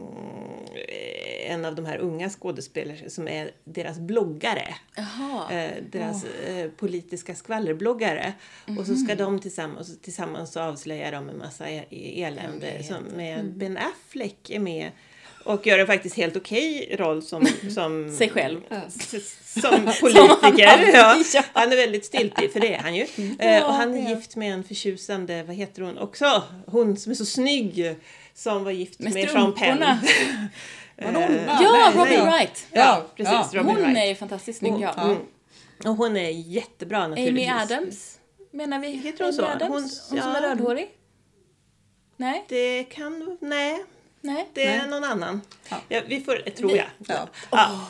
[1.48, 4.76] en av de här unga skådespelerskor som är deras bloggare.
[4.96, 5.52] Jaha.
[5.54, 8.34] Eh, deras eh, politiska skvallerbloggare.
[8.80, 12.84] Och så ska de tillsammans, tillsammans så avslöjar de en massa e- elände.
[12.84, 13.46] Som med
[13.78, 14.92] Ben Affleck är med
[15.44, 18.62] och gör en faktiskt helt okej roll som, som Sig själv.
[19.62, 20.92] som politiker.
[20.94, 21.24] Ja.
[21.34, 21.44] Ja.
[21.54, 23.04] Han är väldigt styltig, för det är han ju.
[23.40, 26.44] Eh, Ja, och han är är gift med en förtjusande, vad heter hon också?
[26.68, 27.96] Hon som är så snygg.
[28.34, 29.80] Som var gift med, Med Sean Penn.
[31.02, 31.60] Madonna.
[31.62, 32.22] Ja, Robin.
[32.26, 32.68] Wright.
[32.72, 33.34] Ja, precis.
[33.34, 33.50] Ja.
[33.54, 33.98] Robin Hon Wright.
[33.98, 34.94] är ju fantastiskt snygg, ja.
[34.98, 35.16] Ja.
[35.90, 37.50] Och hon är jättebra naturligtvis.
[37.50, 38.20] Amy Adams,
[38.52, 38.88] menar vi?
[38.88, 39.46] Heter hon Amy så?
[39.46, 39.62] Adams?
[39.70, 40.50] Hon- Hon, som är ja.
[40.50, 40.90] rödhårig?
[42.18, 42.46] Nej?
[42.48, 43.38] Det kan...
[43.42, 43.84] Nej.
[44.22, 44.48] Nej.
[44.54, 44.90] det är Nej.
[44.90, 45.42] någon annan.
[45.70, 45.78] Ja.
[45.88, 46.86] Ja, vi får, tror jag.
[47.08, 47.28] Ja.
[47.52, 47.88] Ja.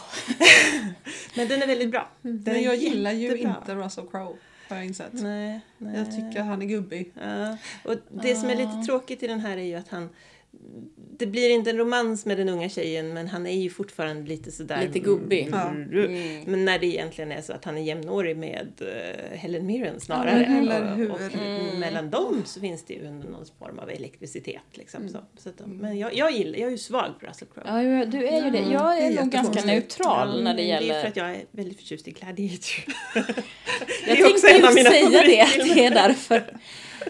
[1.36, 2.10] Men den är väldigt bra.
[2.22, 4.36] Den Men jag gillar ju inte Russell Crowe,
[4.70, 5.14] har jag insett.
[5.14, 5.98] Nej, nej.
[5.98, 7.12] Jag tycker han är gubbig.
[7.22, 7.58] Ja.
[7.84, 10.10] Och det som är lite tråkigt i den här är ju att han
[11.20, 14.52] det blir inte en romans med den unga tjejen men han är ju fortfarande lite
[14.52, 14.82] sådär...
[14.82, 15.50] Lite gubbig.
[15.52, 15.70] Ja.
[15.70, 16.44] Mm.
[16.46, 20.46] Men när det egentligen är så att han är jämnårig med eh, Helen Mirren snarare.
[20.46, 21.12] Eller och, hur?
[21.12, 21.80] och Mm.
[21.80, 24.62] mellan dem så finns det ju någon form av elektricitet.
[24.74, 25.14] Liksom, Mm.
[25.14, 25.20] så.
[25.38, 27.84] Så att, men jag, jag gillar, jag är ju svag på Russell Crowe.
[27.84, 28.58] Ja, du är ju det.
[28.72, 31.08] Jag det är är nog ganska neutral när det Det är för gäller...
[31.08, 32.94] att jag är väldigt förtjust i Gladiator.
[33.16, 33.26] Jag
[34.06, 36.58] det är också tänkte en av ju mina säga det, det är därför.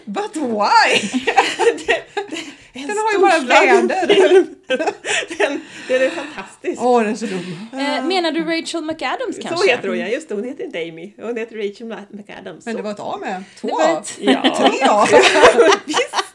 [0.04, 1.20] But why?
[2.72, 4.46] En Den har ju bara väder.
[5.38, 6.82] den, den är fantastisk.
[6.82, 7.56] Åh, den är så dum.
[7.72, 9.56] Eh, menar du Rachel McAdams kanske?
[9.56, 10.34] Så heter hon ja, just det.
[10.34, 11.12] Hon heter inte Amy.
[11.16, 12.66] Hon heter Rachel McAdams.
[12.66, 13.44] Men det var ett A med.
[13.60, 14.02] Två A.
[14.18, 15.06] Ja, Tre A.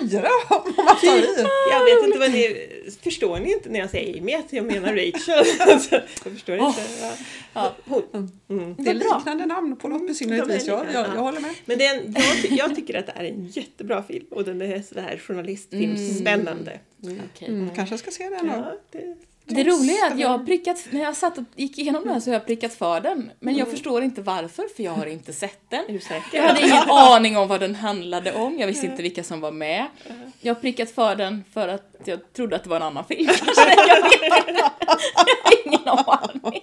[0.00, 1.46] Fyra om man tar i.
[1.70, 2.66] jag vet inte vad ni...
[3.02, 5.44] Förstår ni inte när jag säger Amy att jag menar Rachel?
[5.72, 6.80] Alltså, jag förstår inte.
[7.02, 7.12] Ja.
[7.52, 7.74] Ja.
[7.84, 8.30] Hon.
[8.50, 8.74] Mm.
[8.78, 9.16] Det är bra.
[9.18, 10.66] liknande namn på något besynnerligt vis.
[10.66, 11.54] Jag, jag, jag håller med.
[11.64, 14.44] Men det är en, jag, ty- jag tycker att det är en jättebra film och
[14.44, 16.80] den är sådär journalistfilmsspännande.
[17.02, 17.20] Mm.
[17.34, 17.48] Okej.
[17.48, 18.52] Mm, kanske jag ska se den då.
[18.52, 19.09] Ja, det,
[19.50, 22.20] Det roliga är att jag har prickat, när jag satt och gick igenom den här
[22.20, 23.30] så har jag prickat för den.
[23.40, 26.00] Men jag förstår inte varför, för jag har inte sett den.
[26.32, 29.50] Jag hade ingen aning om vad den handlade om, jag visste inte vilka som var
[29.50, 29.86] med.
[30.40, 33.26] Jag har prickat för den för att jag trodde att det var en annan film.
[33.26, 33.74] kanske.
[33.88, 34.70] jag vet inte.
[35.26, 36.62] Jag har ingen aning.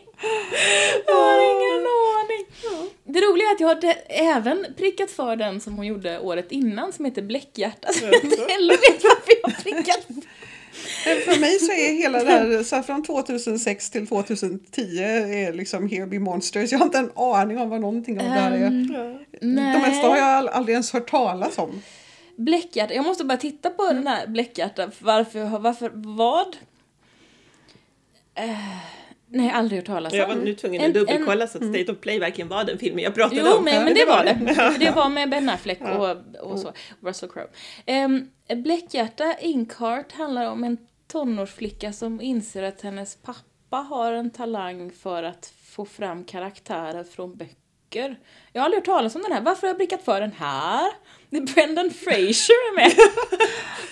[1.08, 2.46] Jag har ingen aning.
[3.04, 6.94] Det roliga är att jag har även prickat för den som hon gjorde året innan
[6.94, 7.94] som heter Bläckhjärta.
[7.94, 10.07] Så jag inte heller vet varför jag har prickat.
[11.08, 15.54] Men För mig så är hela det här, så här från 2006 till 2010 är
[15.54, 16.72] liksom Here Be Monsters.
[16.72, 18.66] Jag har inte en aning om vad någonting av det här är.
[18.68, 18.94] Ehm,
[19.42, 19.44] Ja.
[19.74, 21.82] De mesta har jag aldrig ens hört talas om.
[22.38, 26.56] Bläckhjärta, jag måste bara titta på den här Bläckhjärta, varför, varför, vad?
[28.36, 28.58] Eh,
[29.30, 30.20] nej, aldrig hört talas om.
[30.20, 32.78] Jag var nu tvungen En- att dubbelkolla så att State of Play verkligen var den
[32.78, 33.64] filmen jag pratade Jo, om.
[33.64, 34.76] men, men det var det.
[34.86, 36.10] Det var med Ben Affleck och,
[36.52, 37.48] och så, Russell Crowe.
[38.06, 38.30] Um,
[38.64, 45.24] Bläckhjärta Inkheart handlar om en tonårsflicka som inser att hennes pappa har en talang för
[45.24, 48.20] att få fram karaktärer från böcker.
[48.54, 49.42] Jag har aldrig hört talas om den här.
[49.42, 50.92] Varför har jag blickat för den här?
[51.30, 52.92] Det är Brendan Fraser är med.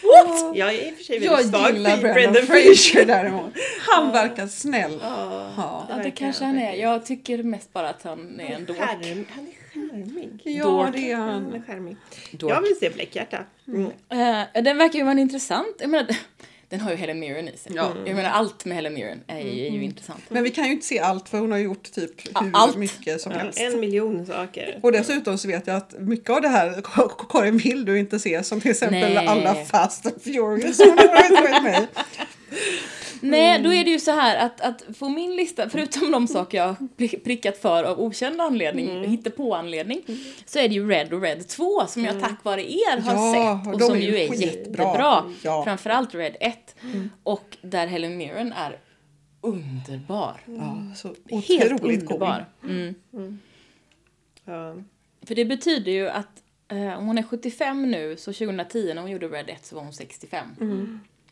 [0.04, 0.58] What?
[0.58, 3.54] Jag är i och för sig Jag väldigt svag gillar för Brendan Brendan Fraser däremot.
[3.88, 5.00] Han verkar snäll.
[5.02, 5.86] Ja, Ja.
[5.90, 6.74] Det verkar kanske han är.
[6.74, 8.78] Jag tycker mest bara att han är en dork.
[8.80, 9.26] Han är
[9.74, 10.42] charmig.
[10.44, 10.94] Ja, Dork.
[10.94, 11.30] det är Han
[11.68, 11.88] han.
[11.88, 11.96] är.
[12.38, 12.52] Dork.
[12.52, 13.38] Jag vill se Bläckhjärta.
[13.68, 13.92] Mm.
[14.10, 15.76] Eh, den verkar ju vara en intressant.
[15.80, 16.08] Jag menar,
[16.70, 17.72] den har ju Helen Mirren i sig.
[17.76, 17.92] Ja.
[18.06, 20.24] Jag menar, allt med Helen Mirren är, är ju intressant.
[20.30, 22.78] Men vi kan ju inte se allt för hon har gjort typ hur allt.
[22.78, 23.60] mycket som Ja, helst.
[23.60, 24.80] en miljon saker.
[24.84, 26.82] Och dessutom så vet jag att mycket av det här
[27.30, 29.28] Karin vill du inte se som till exempel Nej.
[29.28, 31.88] alla Fast and Furious hon har varit med.
[33.30, 36.58] Nej, då är det ju så här att, att på min lista, förutom de saker
[36.58, 36.76] jag
[37.24, 40.02] prickat för av okänd anledning, på anledning
[40.46, 43.62] så är det ju Red och Red 2 som jag tack vare er har Ja,
[43.64, 45.24] sett och som är ju är jättebra.
[45.44, 45.64] Ja.
[45.64, 46.76] Framförallt Red 1.
[47.24, 48.80] Och där Helen Mirren är
[49.42, 50.42] underbar.
[50.46, 51.08] Ja, så
[51.48, 52.14] Helt otroligt cool.
[52.14, 52.46] underbar.
[52.64, 52.96] Mm.
[54.46, 54.76] Ja.
[55.26, 59.28] För det betyder ju att eh, hon är 75 nu, så 2010 när hon gjorde
[59.28, 60.48] Red 1 så var hon 65.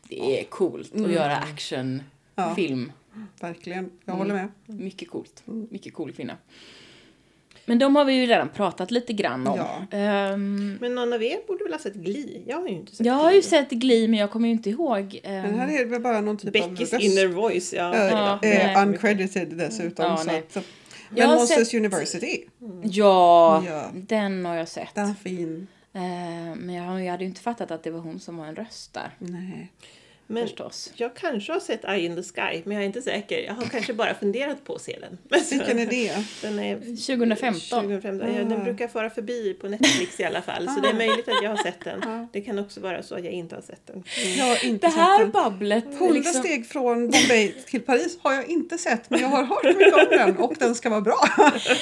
[0.08, 2.92] Det är coolt att göra actionfilm.
[3.40, 4.48] Verkligen, jag håller med.
[4.66, 5.42] Mycket coolt.
[5.70, 6.36] Mycket cool kvinna.
[7.66, 9.58] Men de har vi ju redan pratat lite grann om.
[9.58, 9.98] Ja.
[9.98, 12.42] Ehm, Men någon av er borde väl ha sett Glee?
[12.46, 14.70] Jag har ju inte sett jag har ju sett Glee men jag kommer ju inte
[14.70, 15.20] ihåg.
[15.22, 17.72] ehm, Men här är det väl bara någon typ Beckys av inner voice.
[17.72, 17.94] Ja.
[17.94, 20.04] Äh, Ja, eh, uncredited dessutom.
[20.06, 20.38] Ja, så nej.
[20.38, 20.64] att,
[21.10, 22.44] men Monsters sett- University,
[22.82, 23.90] ja, Ja.
[23.94, 24.94] den har jag sett.
[24.94, 25.66] den är fin.
[25.94, 28.56] Eh, men jag, jag hade ju inte fattat att det var hon som var en
[28.56, 29.10] röst där.
[29.18, 29.72] Nej.
[30.26, 30.92] Men Förstås.
[30.96, 33.38] jag kanske har sett Eye in the Sky, men jag är inte säker.
[33.38, 35.18] Jag har kanske bara funderat på att se den.
[35.50, 36.12] Vilken är det?
[36.42, 37.60] Den är 2015.
[37.82, 38.34] 2015.
[38.36, 41.42] Ja, den brukar fara förbi på Netflix i alla fall, så det är möjligt att
[41.42, 42.28] jag har sett den.
[42.32, 43.96] Det kan också vara så att jag inte har sett den.
[43.96, 44.38] Mm.
[44.38, 45.30] Jag har inte Det här sett den.
[45.42, 45.84] babblet.
[45.84, 49.64] Hundra liksom- steg från Bombay till Paris har jag inte sett men jag har hört
[49.64, 51.20] mycket om den och den ska vara bra.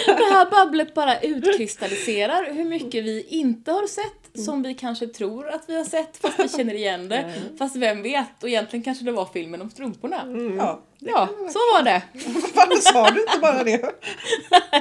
[0.07, 5.49] Det här babblet bara utkristalliserar hur mycket vi inte har sett som vi kanske tror
[5.49, 7.35] att vi har sett fast vi känner igen det.
[7.59, 8.42] Fast vem vet?
[8.42, 10.25] Och egentligen kanske det var filmen om strumporna.
[10.57, 10.83] Ja.
[11.05, 12.03] Ja, så var det.
[12.55, 13.79] Varför sa du inte bara det?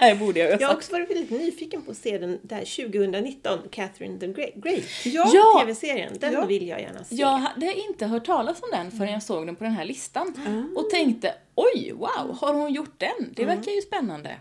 [0.01, 0.77] Det borde jag ha Jag har sagt.
[0.77, 4.83] också varit väldigt nyfiken på att se den där 2019, Catherine the Great.
[5.05, 5.31] Ja.
[5.33, 5.59] Ja.
[5.61, 6.45] TV-serien, den Ja.
[6.45, 7.15] vill jag gärna se.
[7.15, 10.33] Jag hade inte hört talas om den förrän jag såg den på den här listan.
[10.75, 13.33] Och tänkte, oj, wow, har hon gjort den?
[13.35, 14.35] Det verkar ju spännande.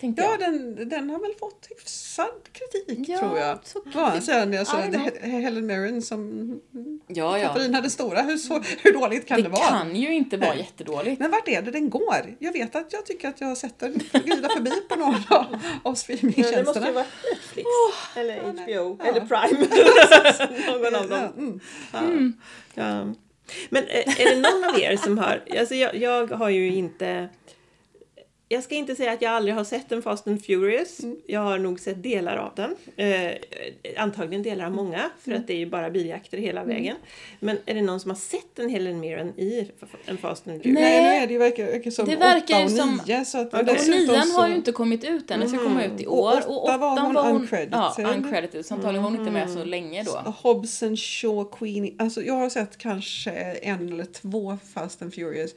[0.00, 0.40] Tänkte Ja, jag.
[0.40, 3.58] den, den har väl fått hyfsad kritik Ja, tror jag.
[3.64, 5.00] så Ja, sen jag såg I know.
[5.00, 6.60] He- Helen Mirren som
[7.08, 7.48] Ja, ja.
[7.48, 8.22] Katarina det stora.
[8.22, 9.68] Hur, så, hur dåligt kan det, Det vara?
[9.68, 10.58] kan ju inte vara Nej.
[10.58, 11.20] jättedåligt.
[11.20, 12.36] Men vart är det den går?
[12.38, 15.22] Jag vet att jag tycker att jag har sett den glida förbi på någon av,
[15.30, 16.92] av Ja, det måste ju streamingtjänsterna.
[16.92, 17.66] vara Netflix.
[18.16, 18.74] eller ja, nej.
[18.76, 18.96] HBO.
[19.00, 19.04] Ja.
[19.10, 19.66] Eller Prime.
[20.82, 21.32] Någon av Ja, dem.
[21.38, 21.60] mm.
[22.74, 22.82] Ja.
[22.82, 23.14] Ja.
[23.70, 25.44] Men är, är det någon av er som har...
[25.58, 27.28] Alltså jag, jag har ju inte...
[28.48, 30.98] Jag ska inte säga att jag aldrig har sett en Fast and Furious.
[31.26, 32.76] Jag har nog sett delar av den.
[32.96, 33.32] Eh,
[33.96, 36.96] antagligen delar av många, för att det är ju bara biljakter hela vägen.
[37.40, 39.70] Men är det någon som har sett en Helen Mirren i
[40.06, 40.80] en Fast and Furious?
[40.82, 41.02] Nej.
[41.02, 43.24] Nej, det verkar, verkar som Det verkar åtta ju och som- nio.
[43.24, 43.60] Så att, Okej.
[43.60, 46.06] Och dessutom nian så- har ju inte kommit ut än, den ska komma ut i
[46.06, 46.32] Och år.
[46.36, 47.72] åtta Och var åttan hon var hon uncredited.
[47.72, 48.66] Ja, uncredited.
[48.66, 50.30] Så antagligen var hon inte med så länge då.
[50.30, 51.94] Hobbs and Shaw, Queenie.
[51.98, 53.30] Alltså jag har sett kanske
[53.62, 55.54] en eller två Fast and Furious.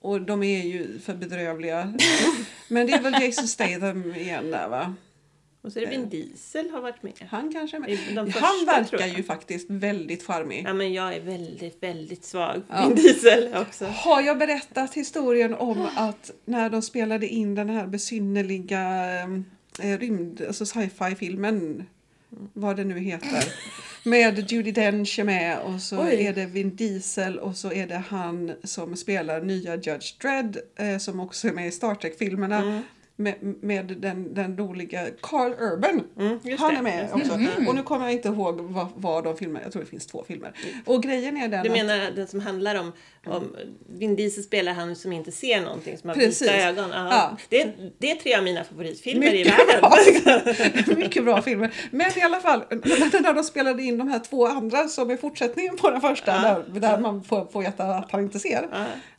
[0.00, 1.94] Och de är ju för bedrövliga.
[2.68, 4.94] Men det är väl Jason Statham igen där va?
[5.62, 7.12] Och så är det Vin Diesel har varit med.
[7.30, 7.98] Han kanske är med.
[8.32, 10.64] Första, Han verkar ju faktiskt väldigt charmig.
[10.66, 12.86] Ja, men jag är väldigt, väldigt svag på Ja.
[12.86, 13.84] Vin Diesel också.
[13.84, 19.14] Har jag berättat historien om att när de spelade in den här besynnerliga
[19.82, 21.86] eh, rymd, alltså sci-fi filmen,
[22.52, 23.44] vad det nu heter,
[24.06, 26.26] med Judi Dench är med och så Oj.
[26.26, 30.98] är det Vin Diesel och så är det han som spelar nya Judge Dredd eh,
[30.98, 32.82] som också är med i Star Trek-filmerna.
[33.18, 36.02] Med, med den, den roliga Carl Urban.
[36.18, 36.78] Mm, han det.
[36.78, 37.32] är med också.
[37.68, 40.24] Och nu kommer jag inte ihåg vad, vad de filmer, jag tror det finns två
[40.28, 40.52] filmer.
[40.84, 42.92] Och grejen är den Du att- menar den som handlar om,
[43.26, 43.56] om
[43.98, 46.42] Vin Diesel spelar han som inte ser någonting, som har Precis.
[46.42, 46.90] vita ögon.
[46.90, 47.08] Ja.
[47.10, 47.36] Ja.
[47.48, 49.80] Det, är, det är tre av mina favoritfilmer i Mycket världen.
[50.86, 50.96] bra.
[50.96, 51.74] Mycket bra filmer.
[51.90, 55.76] Men i alla fall, när de spelade in de här två andra som är fortsättningen
[55.76, 56.62] på den första, Ja.
[56.72, 58.68] där, där man får, får veta att han inte ser.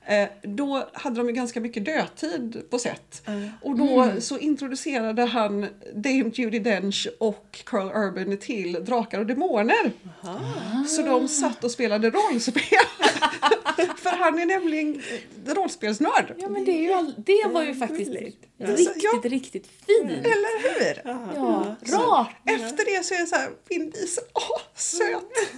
[0.09, 3.21] Eh, då hade de ju ganska mycket dödtid på set.
[3.61, 9.91] Och då så introducerade han Dame Judi Dench och Carl Urban till Drakar och Demoner.
[10.87, 12.63] Så de satt och spelade rollspel.
[13.97, 15.01] För han är nämligen
[15.45, 16.33] rollspelsnörd.
[16.37, 18.37] Ja men det, är ju all, det var ju faktiskt gulligt.
[18.57, 19.21] riktigt, Ja.
[19.23, 20.11] riktigt fint.
[20.11, 21.01] Eller hur?
[21.35, 22.35] Ja, rart.
[22.45, 25.49] Efter det så är det så här, Vin Diesel, åh, söt!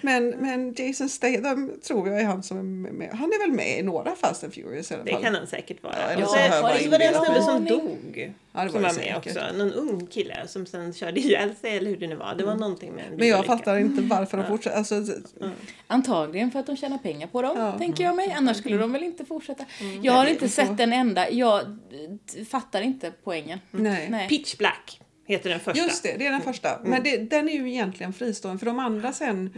[0.00, 3.10] Men, men Jason Statham tror jag är han som är med.
[3.12, 5.22] Han är väl med i några Fast and Furious i alla Det fall.
[5.22, 5.94] kan han säkert vara.
[6.18, 8.32] Ja, så bara och så var det en snubbe som dog.
[8.52, 9.16] Ja, det var som det var med säkert.
[9.16, 9.40] också.
[9.58, 12.34] Någon ung kille som sen körde ihjäl sig eller hur det nu var.
[12.34, 14.76] Det var någonting med en Men jag fattar inte varför de fortsätter.
[14.78, 14.94] Alltså,
[15.86, 17.78] Antagligen för att de tjänar pengar på dem, Ja.
[17.78, 18.34] tänker jag mig.
[18.38, 19.64] Annars skulle de väl inte fortsätta.
[19.80, 20.02] Mm.
[20.04, 21.30] Jag har Nej, inte så- sett en enda.
[21.30, 21.78] Jag
[22.50, 23.58] fattar inte poängen.
[23.70, 24.06] nej.
[24.10, 24.28] Nej.
[24.28, 25.82] Pitch Black heter den första.
[25.84, 26.80] Just det, det är den första.
[26.84, 29.50] Men det, den är ju egentligen fristående för de andra sen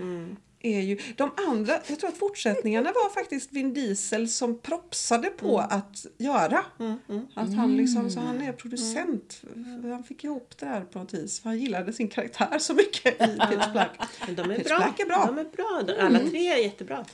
[0.64, 0.98] är ju...
[1.16, 6.64] De andra, jag tror att fortsättningarna var faktiskt Vin Diesel som propsade på att göra.
[7.34, 9.42] Att han liksom, så han är producent.
[9.82, 11.40] Han fick ihop det där på något vis.
[11.40, 13.16] För han gillade sin karaktär så mycket i
[13.50, 13.90] Pitch Black.
[14.26, 14.76] Men de är Pitch bra.
[14.76, 15.24] Black är bra.
[15.26, 15.82] De är bra.
[15.86, 17.04] De- Alla tre är jättebra.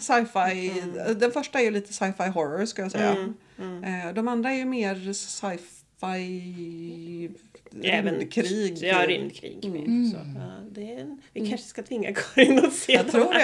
[0.00, 0.82] Sci-fi,
[1.16, 3.34] den första är ju lite sci-fi horror ska jag säga.
[3.58, 7.30] Eh, De andra är ju mer sci-fi
[7.72, 8.78] rymdkrig.
[8.82, 9.58] Ja, rymdkrig.
[9.70, 9.80] med.
[9.80, 10.10] Mm.
[10.10, 13.42] Så, ja, det är en, vi kanske ska tvinga Karin att se Jag tror det.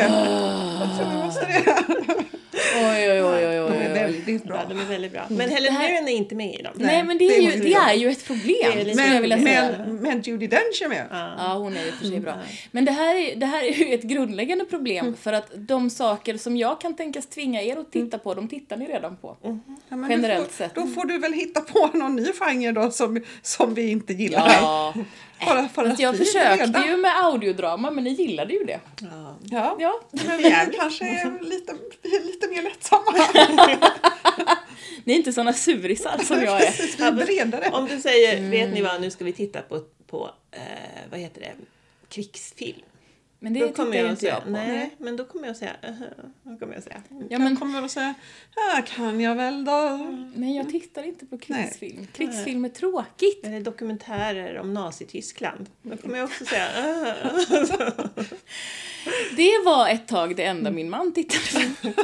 [0.80, 2.24] Jag tror vi måste det.
[2.76, 3.94] Oj, oj, oj, oj, De oj, är oj.
[3.94, 4.64] väldigt Ja, bra.
[4.68, 5.22] de är väldigt bra.
[5.28, 6.72] Men Helen Mirren är inte med i dem.
[6.76, 9.20] Nej, men det det är, ju, det är ju ett problem, Det är skulle jag
[9.20, 9.74] vilja Men, säga.
[9.86, 11.06] men, men Judi Dench är med.
[11.10, 11.34] Ja.
[11.38, 12.34] Ja, hon är ju för sig bra.
[12.70, 16.36] Men det här, är, det här är ju ett grundläggande problem för att de saker
[16.36, 19.36] som jag kan tänkas tvinga er att titta på, de tittar ni redan på.
[19.88, 20.74] Ja, men Generellt får, sett.
[20.74, 24.48] Då får du väl hitta på någon ny genre då som, som vi inte gillar.
[24.60, 24.94] Ja,
[25.46, 26.86] Bara för att jag försökte breda.
[26.86, 28.80] ju med audiodrama men ni gillade ju det.
[29.00, 29.36] Ja.
[29.50, 29.76] Ja.
[29.80, 30.00] Ja.
[30.10, 33.04] Men vi kanske är lite, vi är lite mer lättsamma.
[35.04, 36.66] Ni är inte såna surisar som jag är.
[36.66, 37.70] Precis, vi är bredare.
[37.72, 38.50] Om du säger, Mm.
[38.50, 40.60] vet ni vad, nu ska vi titta på, på eh,
[41.10, 41.52] vad heter det,
[42.08, 42.82] krigsfilm.
[43.44, 44.50] Men det då kommer jag att inte säga, jag på.
[44.50, 45.94] nej, men då kommer jag säga, uh,
[46.42, 47.02] då kommer jag säga.
[47.08, 48.14] Ja, Jag men, kommer väl att säga,
[48.56, 49.98] ja kan jag väl då.
[50.34, 52.06] men jag tittar inte på krigsfilm.
[52.12, 53.44] Krigsfilm är tråkigt.
[53.44, 55.66] Eller dokumentärer om Nazityskland.
[55.82, 58.24] Då kommer jag också säga, uh,
[59.36, 61.88] Det var ett tag det enda min man tittade på.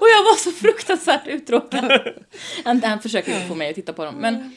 [0.00, 1.92] Och jag var så fruktansvärt uttråkad.
[2.64, 4.14] Han, han försöker få mig att titta på dem.
[4.14, 4.56] Men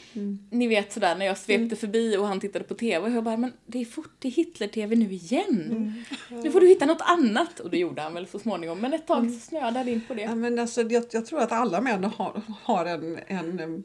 [0.50, 3.36] ni vet sådär när jag svepte förbi och han tittade på TV och jag bara,
[3.36, 5.94] men det är fort till Hitler-TV nu igen.
[6.28, 7.60] Nu får du hitta något annat.
[7.60, 8.78] Och det gjorde han väl så småningom.
[8.78, 10.22] Men ett tag så snöade han in på det.
[10.22, 13.84] Ja, men alltså, jag, jag tror att alla män har, har en, en,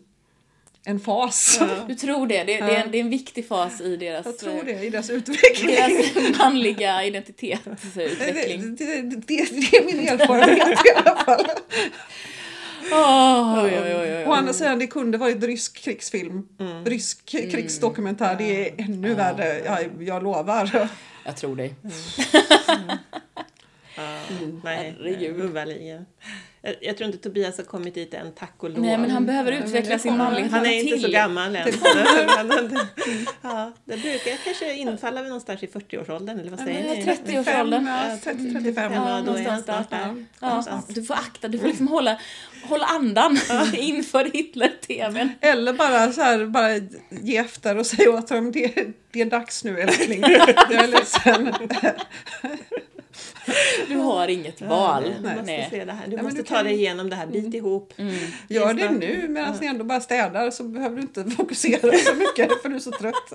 [0.85, 1.59] en fas.
[1.87, 2.43] Du tror det?
[2.43, 4.83] Det, det, är, en, det är en viktig fas i deras, Jag tror eh, det
[4.83, 5.75] i deras utveckling.
[5.75, 8.75] deras manliga identitetsutveckling.
[8.75, 11.45] det, det, det, det är min erfarenhet i alla fall.
[12.91, 14.25] Åh, oj, oj, oj, oj.
[14.25, 16.47] Å andra sidan, det kunde varit rysk krigsfilm.
[16.85, 18.35] Rysk krigsdokumentär.
[18.37, 20.89] Det är ännu värre, jag, jag lovar.
[21.25, 21.75] Jag tror dig.
[23.95, 24.19] Ja,
[24.63, 26.05] nej, Herregud.
[26.65, 28.79] Jag, jag tror inte Tobias har kommit dit än, tack och lov.
[28.79, 31.67] Nej, men han behöver utveckla sin manlighet Han är inte så gammal än.
[33.41, 37.03] Ja, det brukar kanske infalla vid någonstans i 40-årsåldern, eller vad säger ni?
[37.03, 37.87] 30-årsåldern.
[37.87, 38.93] Ja, 30, 35.
[38.93, 40.25] Ja, då är han någonstans snart där.
[40.39, 42.19] Ja, du får akta, du får liksom hålla,
[42.63, 43.37] hålla andan
[43.77, 45.29] inför Hitler-tvn.
[45.41, 46.75] Eller bara så här, bara
[47.09, 50.21] ge efter och säga åt honom det, det är dags nu älskling.
[50.69, 51.53] Jag är ledsen.
[53.87, 55.03] Du har inget val.
[55.03, 55.67] Du måste Nej.
[55.71, 56.07] se det här.
[56.07, 57.93] Du men måste du ta kan- dig igenom det här, bit ihop.
[57.97, 58.15] Mm.
[58.49, 62.61] Gör det nu medan ni ändå bara städar så behöver du inte fokusera så mycket
[62.61, 63.33] för du är så trött.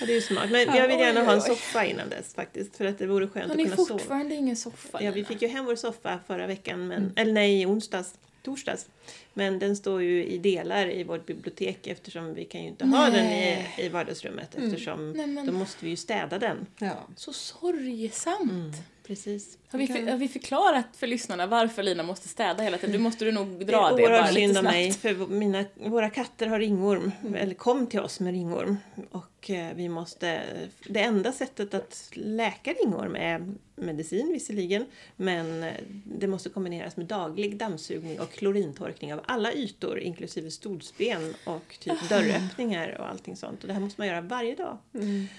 [0.00, 0.50] Ja, det är ju smart.
[0.50, 2.76] Men jag vill gärna ha en soffa innan dess faktiskt.
[2.76, 3.88] För att det vore skönt Har att ni kunna sova.
[3.88, 5.02] fortfarande ingen soffa?
[5.02, 8.14] Ja, vi fick ju hem vår soffa förra veckan, men, eller nej, i onsdags,
[8.48, 8.86] torsdags.
[9.34, 13.10] Men den står ju i delar i vårt bibliotek eftersom vi kan ju inte ha
[13.10, 13.74] den i, Nej.
[13.78, 16.66] i vardagsrummet eftersom Nej, men- då måste vi ju städa den.
[16.78, 17.06] Ja.
[17.16, 18.76] Så sorgesamt.
[19.06, 19.58] Precis.
[19.70, 22.92] Har, vi för, har vi förklarat för lyssnarna varför Lina måste städa hela tiden?
[22.92, 24.64] Du måste du nog Det dra är det, bara lite snabbt.
[24.64, 28.76] mig för mina, våra katter har ringorm, eller kom till oss med ringorm.
[29.10, 30.42] Och eh, vi måste,
[30.88, 35.72] det enda sättet att läka ringorm är medicin visserligen, men eh,
[36.04, 42.08] det måste kombineras med daglig dammsugning och klorintorkning av alla ytor inklusive stolsben och typ
[42.08, 43.60] dörröppningar och allting sånt.
[43.62, 44.78] Och det här måste man göra varje dag.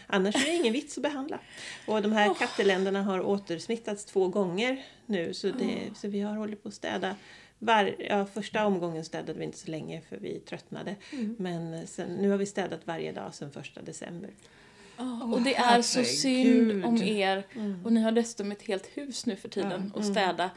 [0.07, 1.39] Annars är det ingen vits att behandla.
[1.88, 6.63] Och de här katteländerna har återsmittats två gånger nu så, det, så vi har hållit
[6.63, 7.15] på att städa.
[7.59, 10.95] Var, ja, första omgången städade vi inte så länge för vi tröttnade.
[11.38, 14.30] Men sen, nu har vi städat varje dag sedan första december.
[15.00, 17.47] Ja, Åh, och det är så synd om er.
[17.84, 20.50] Och ni har dessutom ett helt hus nu för tiden att städa.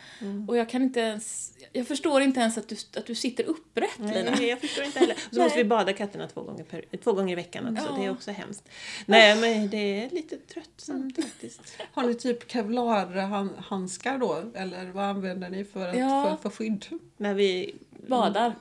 [0.49, 1.53] Och jag kan inte ens...
[1.73, 4.31] Jag förstår inte ens att du, att du sitter upprätt, Lina.
[4.31, 5.15] Nej, jag förstår inte heller.
[5.15, 5.65] Och så måste Nej.
[5.65, 7.89] vi bada katterna två gånger, per, två gånger i veckan också.
[7.91, 7.99] Ja.
[7.99, 8.69] Det är också hemskt.
[9.07, 11.61] Nej, men det är lite tröttsamt faktiskt.
[11.93, 14.45] Har ni typ kevlarhandskar då?
[14.55, 16.39] Eller vad använder ni för, att, Ja.
[16.43, 16.87] för, för skydd?
[17.17, 17.75] När vi
[18.09, 18.55] Badar.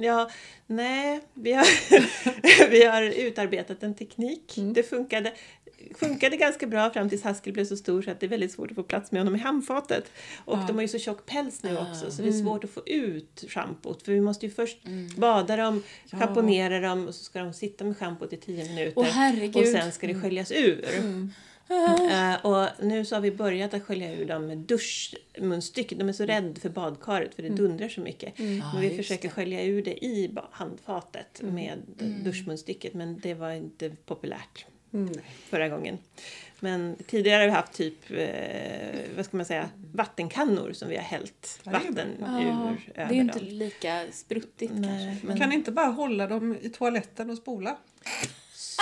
[0.00, 0.30] Ja,
[0.66, 1.66] nej, vi har,
[2.70, 4.54] vi har utarbetat en teknik.
[4.74, 5.32] Det funkade,
[5.94, 8.70] funkade ganska bra fram tills Haskell blev så stor så att det är väldigt svårt
[8.70, 10.04] att få plats med honom i handfatet.
[10.44, 12.82] Och de har ju så tjock päls nu också så det är svårt att få
[12.86, 14.02] ut schampot.
[14.02, 14.78] För vi måste ju först
[15.16, 18.92] bada dem, schamponera dem och så ska de sitta med schampot i 10 minuter.
[18.96, 19.06] Åh,
[19.62, 20.84] och sen ska det sköljas ur.
[22.10, 25.98] Eh, och nu så har vi börjat att skölja ur dem med duschmunstycket.
[25.98, 28.38] De är så rädda för badkaret för det dundrar så mycket.
[28.38, 31.78] Men Ja, vi just försöker skölja ur det i handfatet med
[32.24, 35.12] duschmunstycket men det var inte populärt Mm.
[35.48, 35.98] förra gången.
[36.60, 41.02] Men tidigare har vi haft typ, eh, vad ska man säga, vattenkannor som vi har
[41.02, 43.48] hällt Ja, det vatten Ja, ur det är ju inte dem.
[43.48, 45.26] lika spruttigt Nej, kanske.
[45.26, 47.76] men- Kan ni inte bara hålla dem i toaletten och spola?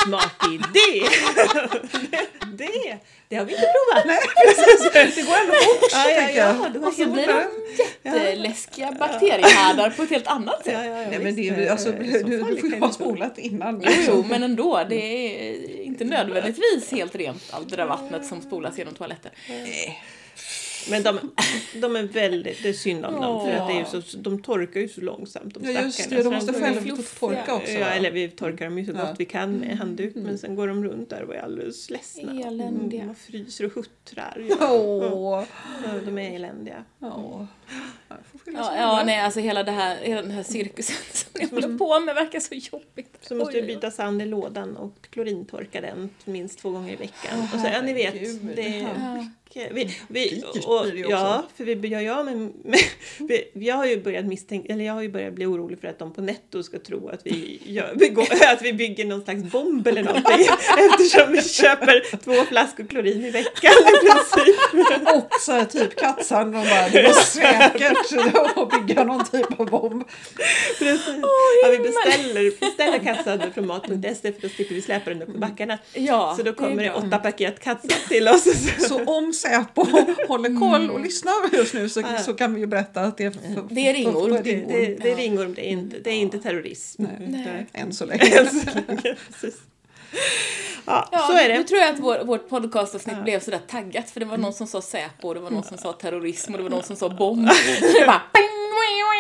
[0.05, 1.07] Smart idé!
[2.11, 2.27] det,
[2.59, 2.99] det,
[3.29, 4.07] det har vi inte provat.
[4.07, 5.17] Nej, precis.
[5.17, 6.73] Det går ändå fort, Ja, ja, tänker ja, jag.
[6.73, 7.49] du har Och så helt blir rätt.
[8.03, 10.73] de jätteläskiga bakteriehärdar på ett helt annat sätt.
[10.75, 12.93] Ja, ja, ja, Nej, men det är, alltså, Så du, du får ju ha det
[12.95, 13.83] spolat innan.
[13.87, 14.85] Jo, jo, men ändå.
[14.89, 19.31] Det är inte nödvändigtvis helt rent allt det där vattnet som spolas genom toaletten.
[20.91, 21.19] Men de,
[21.81, 24.81] de är väldigt, det är synd om dem för att det är så, de torkar
[24.81, 26.23] ju så långsamt de Ja, just det.
[26.23, 27.05] De måste går- själv fluffiga.
[27.37, 27.73] torka också.
[27.73, 30.69] Ja, eller vi torkar dem ju så gott vi kan med handduk men sen går
[30.69, 32.33] de runt där och är alldeles ledsna.
[32.47, 33.01] Eländiga.
[33.03, 34.45] Mm, och fryser och huttrar.
[34.61, 35.47] Ja,
[36.05, 36.85] de är eländiga.
[38.53, 42.01] Ja, ja nej, alltså hela, det här, hela den här cirkusen som ni håller på
[42.01, 43.17] med verkar så jobbigt.
[43.21, 47.49] Så måste vi byta sand i lådan och klorintorka den minst två gånger i veckan.
[47.55, 48.53] Och så, ja, ni vet, herregud.
[48.57, 49.73] det är mycket.
[49.77, 52.79] Vi, vi, och, ja, för vi gör ja, men, men
[53.19, 55.99] vi, jag har ju börjat misstänka, eller jag har ju börjat bli orolig för att
[55.99, 59.43] de på netto ska tro att vi, gör, vi går, att vi bygger någon slags
[59.43, 60.41] bomb eller någonting
[60.91, 64.70] eftersom vi köper två flaskor klorin i veckan i princip.
[65.17, 66.53] Och så här typ kattsand.
[66.53, 70.05] De bara, det var säkert att bygga någon typ av bomb.
[70.79, 71.15] Precis.
[71.63, 75.39] ja, vi beställer, beställer kattsander från mat.se för då slipper vi släpa den upp i
[75.39, 75.79] backarna.
[75.95, 76.99] Ja, så då det är kommer det bra.
[76.99, 78.45] åtta paket kattsand till oss.
[78.89, 79.87] Så om Säpo
[80.29, 83.31] håller koll och lyssnar just nu så, så kan vi ju berätta att det är,
[83.31, 84.33] f- Det är ringorm.
[84.33, 87.05] Det, det, det är ringorm, det är inte, det är inte terrorism.
[87.21, 87.67] Nej.
[87.73, 88.21] Än så länge.
[89.41, 89.61] Precis.
[90.87, 91.65] Ja, Ja, så är Nu det.
[91.65, 94.83] tror jag att vår, vårt podcastavsnitt blev sådär taggat för det var någon som sa
[94.83, 97.49] Säpo, det var någon som sa terrorism och det var någon som sa bomb.
[97.81, 98.23] Det bara,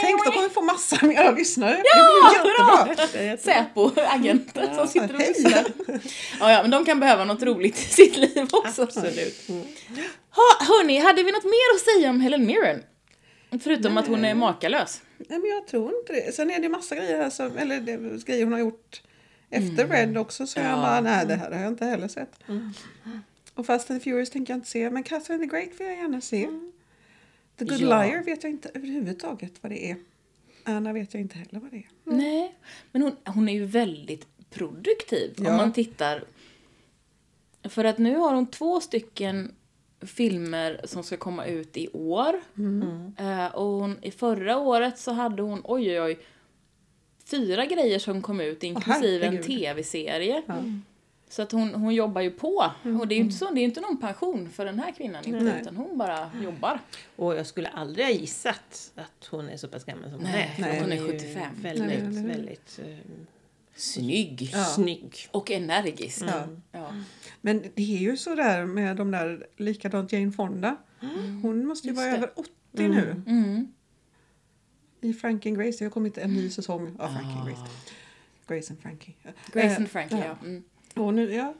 [0.02, 1.76] Tänk, då kommer vi få massa mera lyssnare.
[1.76, 3.36] är jättebra.
[3.36, 5.64] Säpo-agenter som sitter och lyssnar.
[6.40, 8.82] Ja, ja, men de kan behöva något roligt i sitt liv också.
[8.82, 9.48] Absolut.
[9.48, 9.62] Mm.
[10.30, 12.82] Ha, hörni, hade vi något mer att säga om Helen Mirren?
[13.62, 15.00] Förutom att hon är makalös.
[15.28, 16.34] Nej, men jag tror inte det.
[16.34, 19.02] Sen är det massa grejer här som, eller det, grejer hon har gjort
[19.50, 20.76] efter Red också så jag Ja.
[20.76, 22.40] bara, nej det här har jag inte heller sett.
[23.54, 25.96] Och Fast and the Furious tänker jag inte se, men Catherine the Great vill jag
[25.96, 26.48] gärna se.
[27.58, 28.02] The Good Ja.
[28.04, 29.96] Liar vet jag inte överhuvudtaget vad det är.
[30.64, 31.88] Anna vet jag inte heller vad det är.
[32.04, 32.54] Nej,
[32.92, 35.50] men hon, hon är ju väldigt produktiv Ja.
[35.50, 36.24] om man tittar.
[37.68, 39.54] För att nu har hon två stycken
[40.00, 42.40] filmer som ska komma ut i år.
[43.18, 46.18] Eh, och hon, i förra året så hade hon, oj oj oj,
[47.30, 49.46] fyra grejer som kom ut inklusive en herregud.
[49.46, 50.42] tv-serie.
[50.46, 50.54] Ja.
[51.28, 52.64] Så att hon, hon jobbar ju på.
[53.00, 55.24] Och det är ju inte, så, det är inte någon pension för den här kvinnan
[55.24, 55.58] inte, Nej.
[55.62, 56.78] utan hon bara jobbar.
[57.16, 60.54] Och jag skulle aldrig ha gissat att hon är så pass gammal som hon Nej,
[60.58, 60.62] är.
[60.74, 61.42] för hon är ju 75.
[61.62, 62.96] Väldigt, Nej, väldigt eh,
[63.74, 64.50] Snygg.
[64.52, 64.64] Ja.
[64.64, 65.16] snygg.
[65.30, 66.22] Och energisk.
[66.26, 66.46] Ja.
[66.72, 66.94] Ja.
[67.40, 70.76] Men det är ju så där med de där, likadant Jane Fonda.
[71.42, 72.16] Hon måste ju Just vara det.
[72.16, 73.22] över 80 nu.
[73.26, 73.72] Mm.
[75.00, 77.62] I Frankie and Grace, det har kommit en ny säsong av Frankie and Grace.
[78.46, 79.14] Grace and Frankie.
[79.52, 80.24] Grace Eh, and Frankie, ja.
[80.24, 80.46] ja.
[80.46, 80.62] Mm.
[80.94, 81.54] Och nu, ja,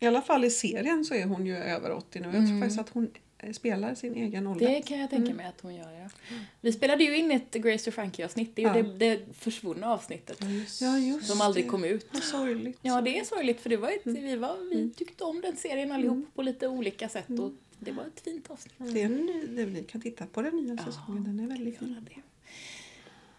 [0.00, 2.24] I alla fall i serien så är hon ju över 80 nu.
[2.26, 2.60] Jag tror Mm.
[2.60, 4.68] faktiskt att hon eh, spelar sin egen ålder.
[4.68, 6.36] Det kan jag tänka mig att hon gör, ja.
[6.60, 8.56] Vi spelade ju in ett Grace och Frankie-avsnitt.
[8.56, 8.82] Det är ju Ja.
[8.98, 10.36] det, det försvunna avsnittet.
[10.80, 11.68] Ja, just Som aldrig det.
[11.68, 12.06] kom ut.
[12.12, 12.78] Vad sorgligt.
[12.82, 15.92] Ja, det är sorgligt för det var ett, vi, var, vi tyckte om den serien
[15.92, 18.74] allihop på lite olika sätt och det var ett fint avsnitt.
[18.78, 21.78] Det är en ny, det, ni kan titta på den nya säsongen, den är väldigt
[21.78, 22.06] fin.
[22.08, 22.20] det.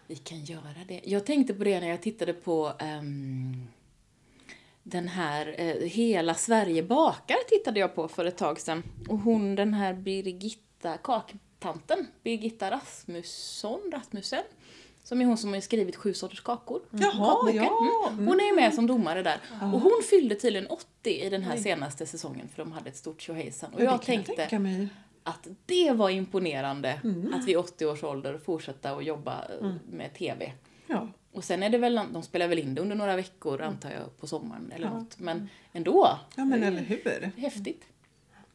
[0.06, 1.00] Vi kan göra det.
[1.04, 3.66] Jag tänkte på det när jag tittade på ehm,
[4.82, 8.82] den här eh, Hela Sverige bakar tittade jag på för ett tag sedan.
[9.08, 14.42] Och hon den här Birgitta, kaktanten, Birgitta Rasmusson, Rasmussen.
[15.04, 16.80] Som är hon som har skrivit Sju sorters kakor.
[16.90, 17.56] Jaha, Kakboken.
[17.64, 18.08] ja.
[18.12, 18.26] Mm.
[18.26, 19.38] Hon är ju med som domare där.
[19.60, 23.20] Och hon fyllde tydligen 80 i den här senaste säsongen för de hade ett stort
[23.22, 23.74] tjohejsan.
[23.74, 24.88] Och Ja, jag tänkte tänka mig.
[25.24, 27.00] Att det var imponerande
[27.34, 30.52] att vid 80 års ålder fortsätta att jobba eh, med TV.
[30.86, 31.08] Ja.
[31.32, 34.16] Och sen är det väl, de spelar väl in det under några veckor antar jag
[34.20, 35.18] på sommaren eller något.
[35.18, 37.30] Men ändå, ja, men eller hur?
[37.40, 37.82] häftigt.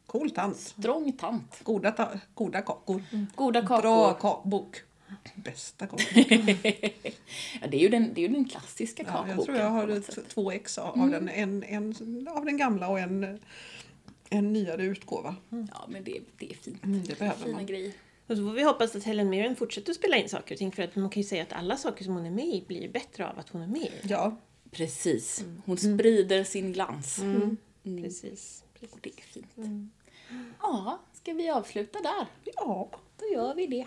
[0.06, 0.56] Cool tant.
[0.56, 1.60] Strång tant.
[1.64, 3.02] Goda, ta- goda kakor.
[3.34, 3.80] Goda kakor.
[3.82, 4.76] Bra kakbok.
[5.34, 6.00] Bästa kakor.
[7.60, 9.36] ja, det är ju den, det är ju den klassiska Ja, kakboken.
[9.36, 11.28] jag tror jag har två ex av den.
[11.28, 13.40] En, en av den gamla och en,
[14.30, 15.36] en nyare utgåva.
[15.48, 16.84] Ja, men det, det är fint.
[16.84, 17.66] Mm, det behöver Fina man.
[17.66, 17.92] grejer.
[18.26, 20.72] Och så får vi hoppas att Helen Mirren fortsätter att spela in saker och ting
[20.72, 22.88] för att man kan ju säga att alla saker som hon är med i blir
[22.88, 23.90] bättre av att hon är med i.
[24.02, 24.36] Ja,
[24.70, 25.44] Precis.
[25.66, 27.18] Hon sprider sin glans.
[27.18, 27.56] Mm.
[27.82, 28.64] Precis.
[28.74, 28.92] precis.
[28.94, 29.46] Och det är fint.
[30.60, 32.26] Ja, ska vi avsluta där?
[32.54, 32.90] ja.
[33.18, 33.86] Då gör vi det.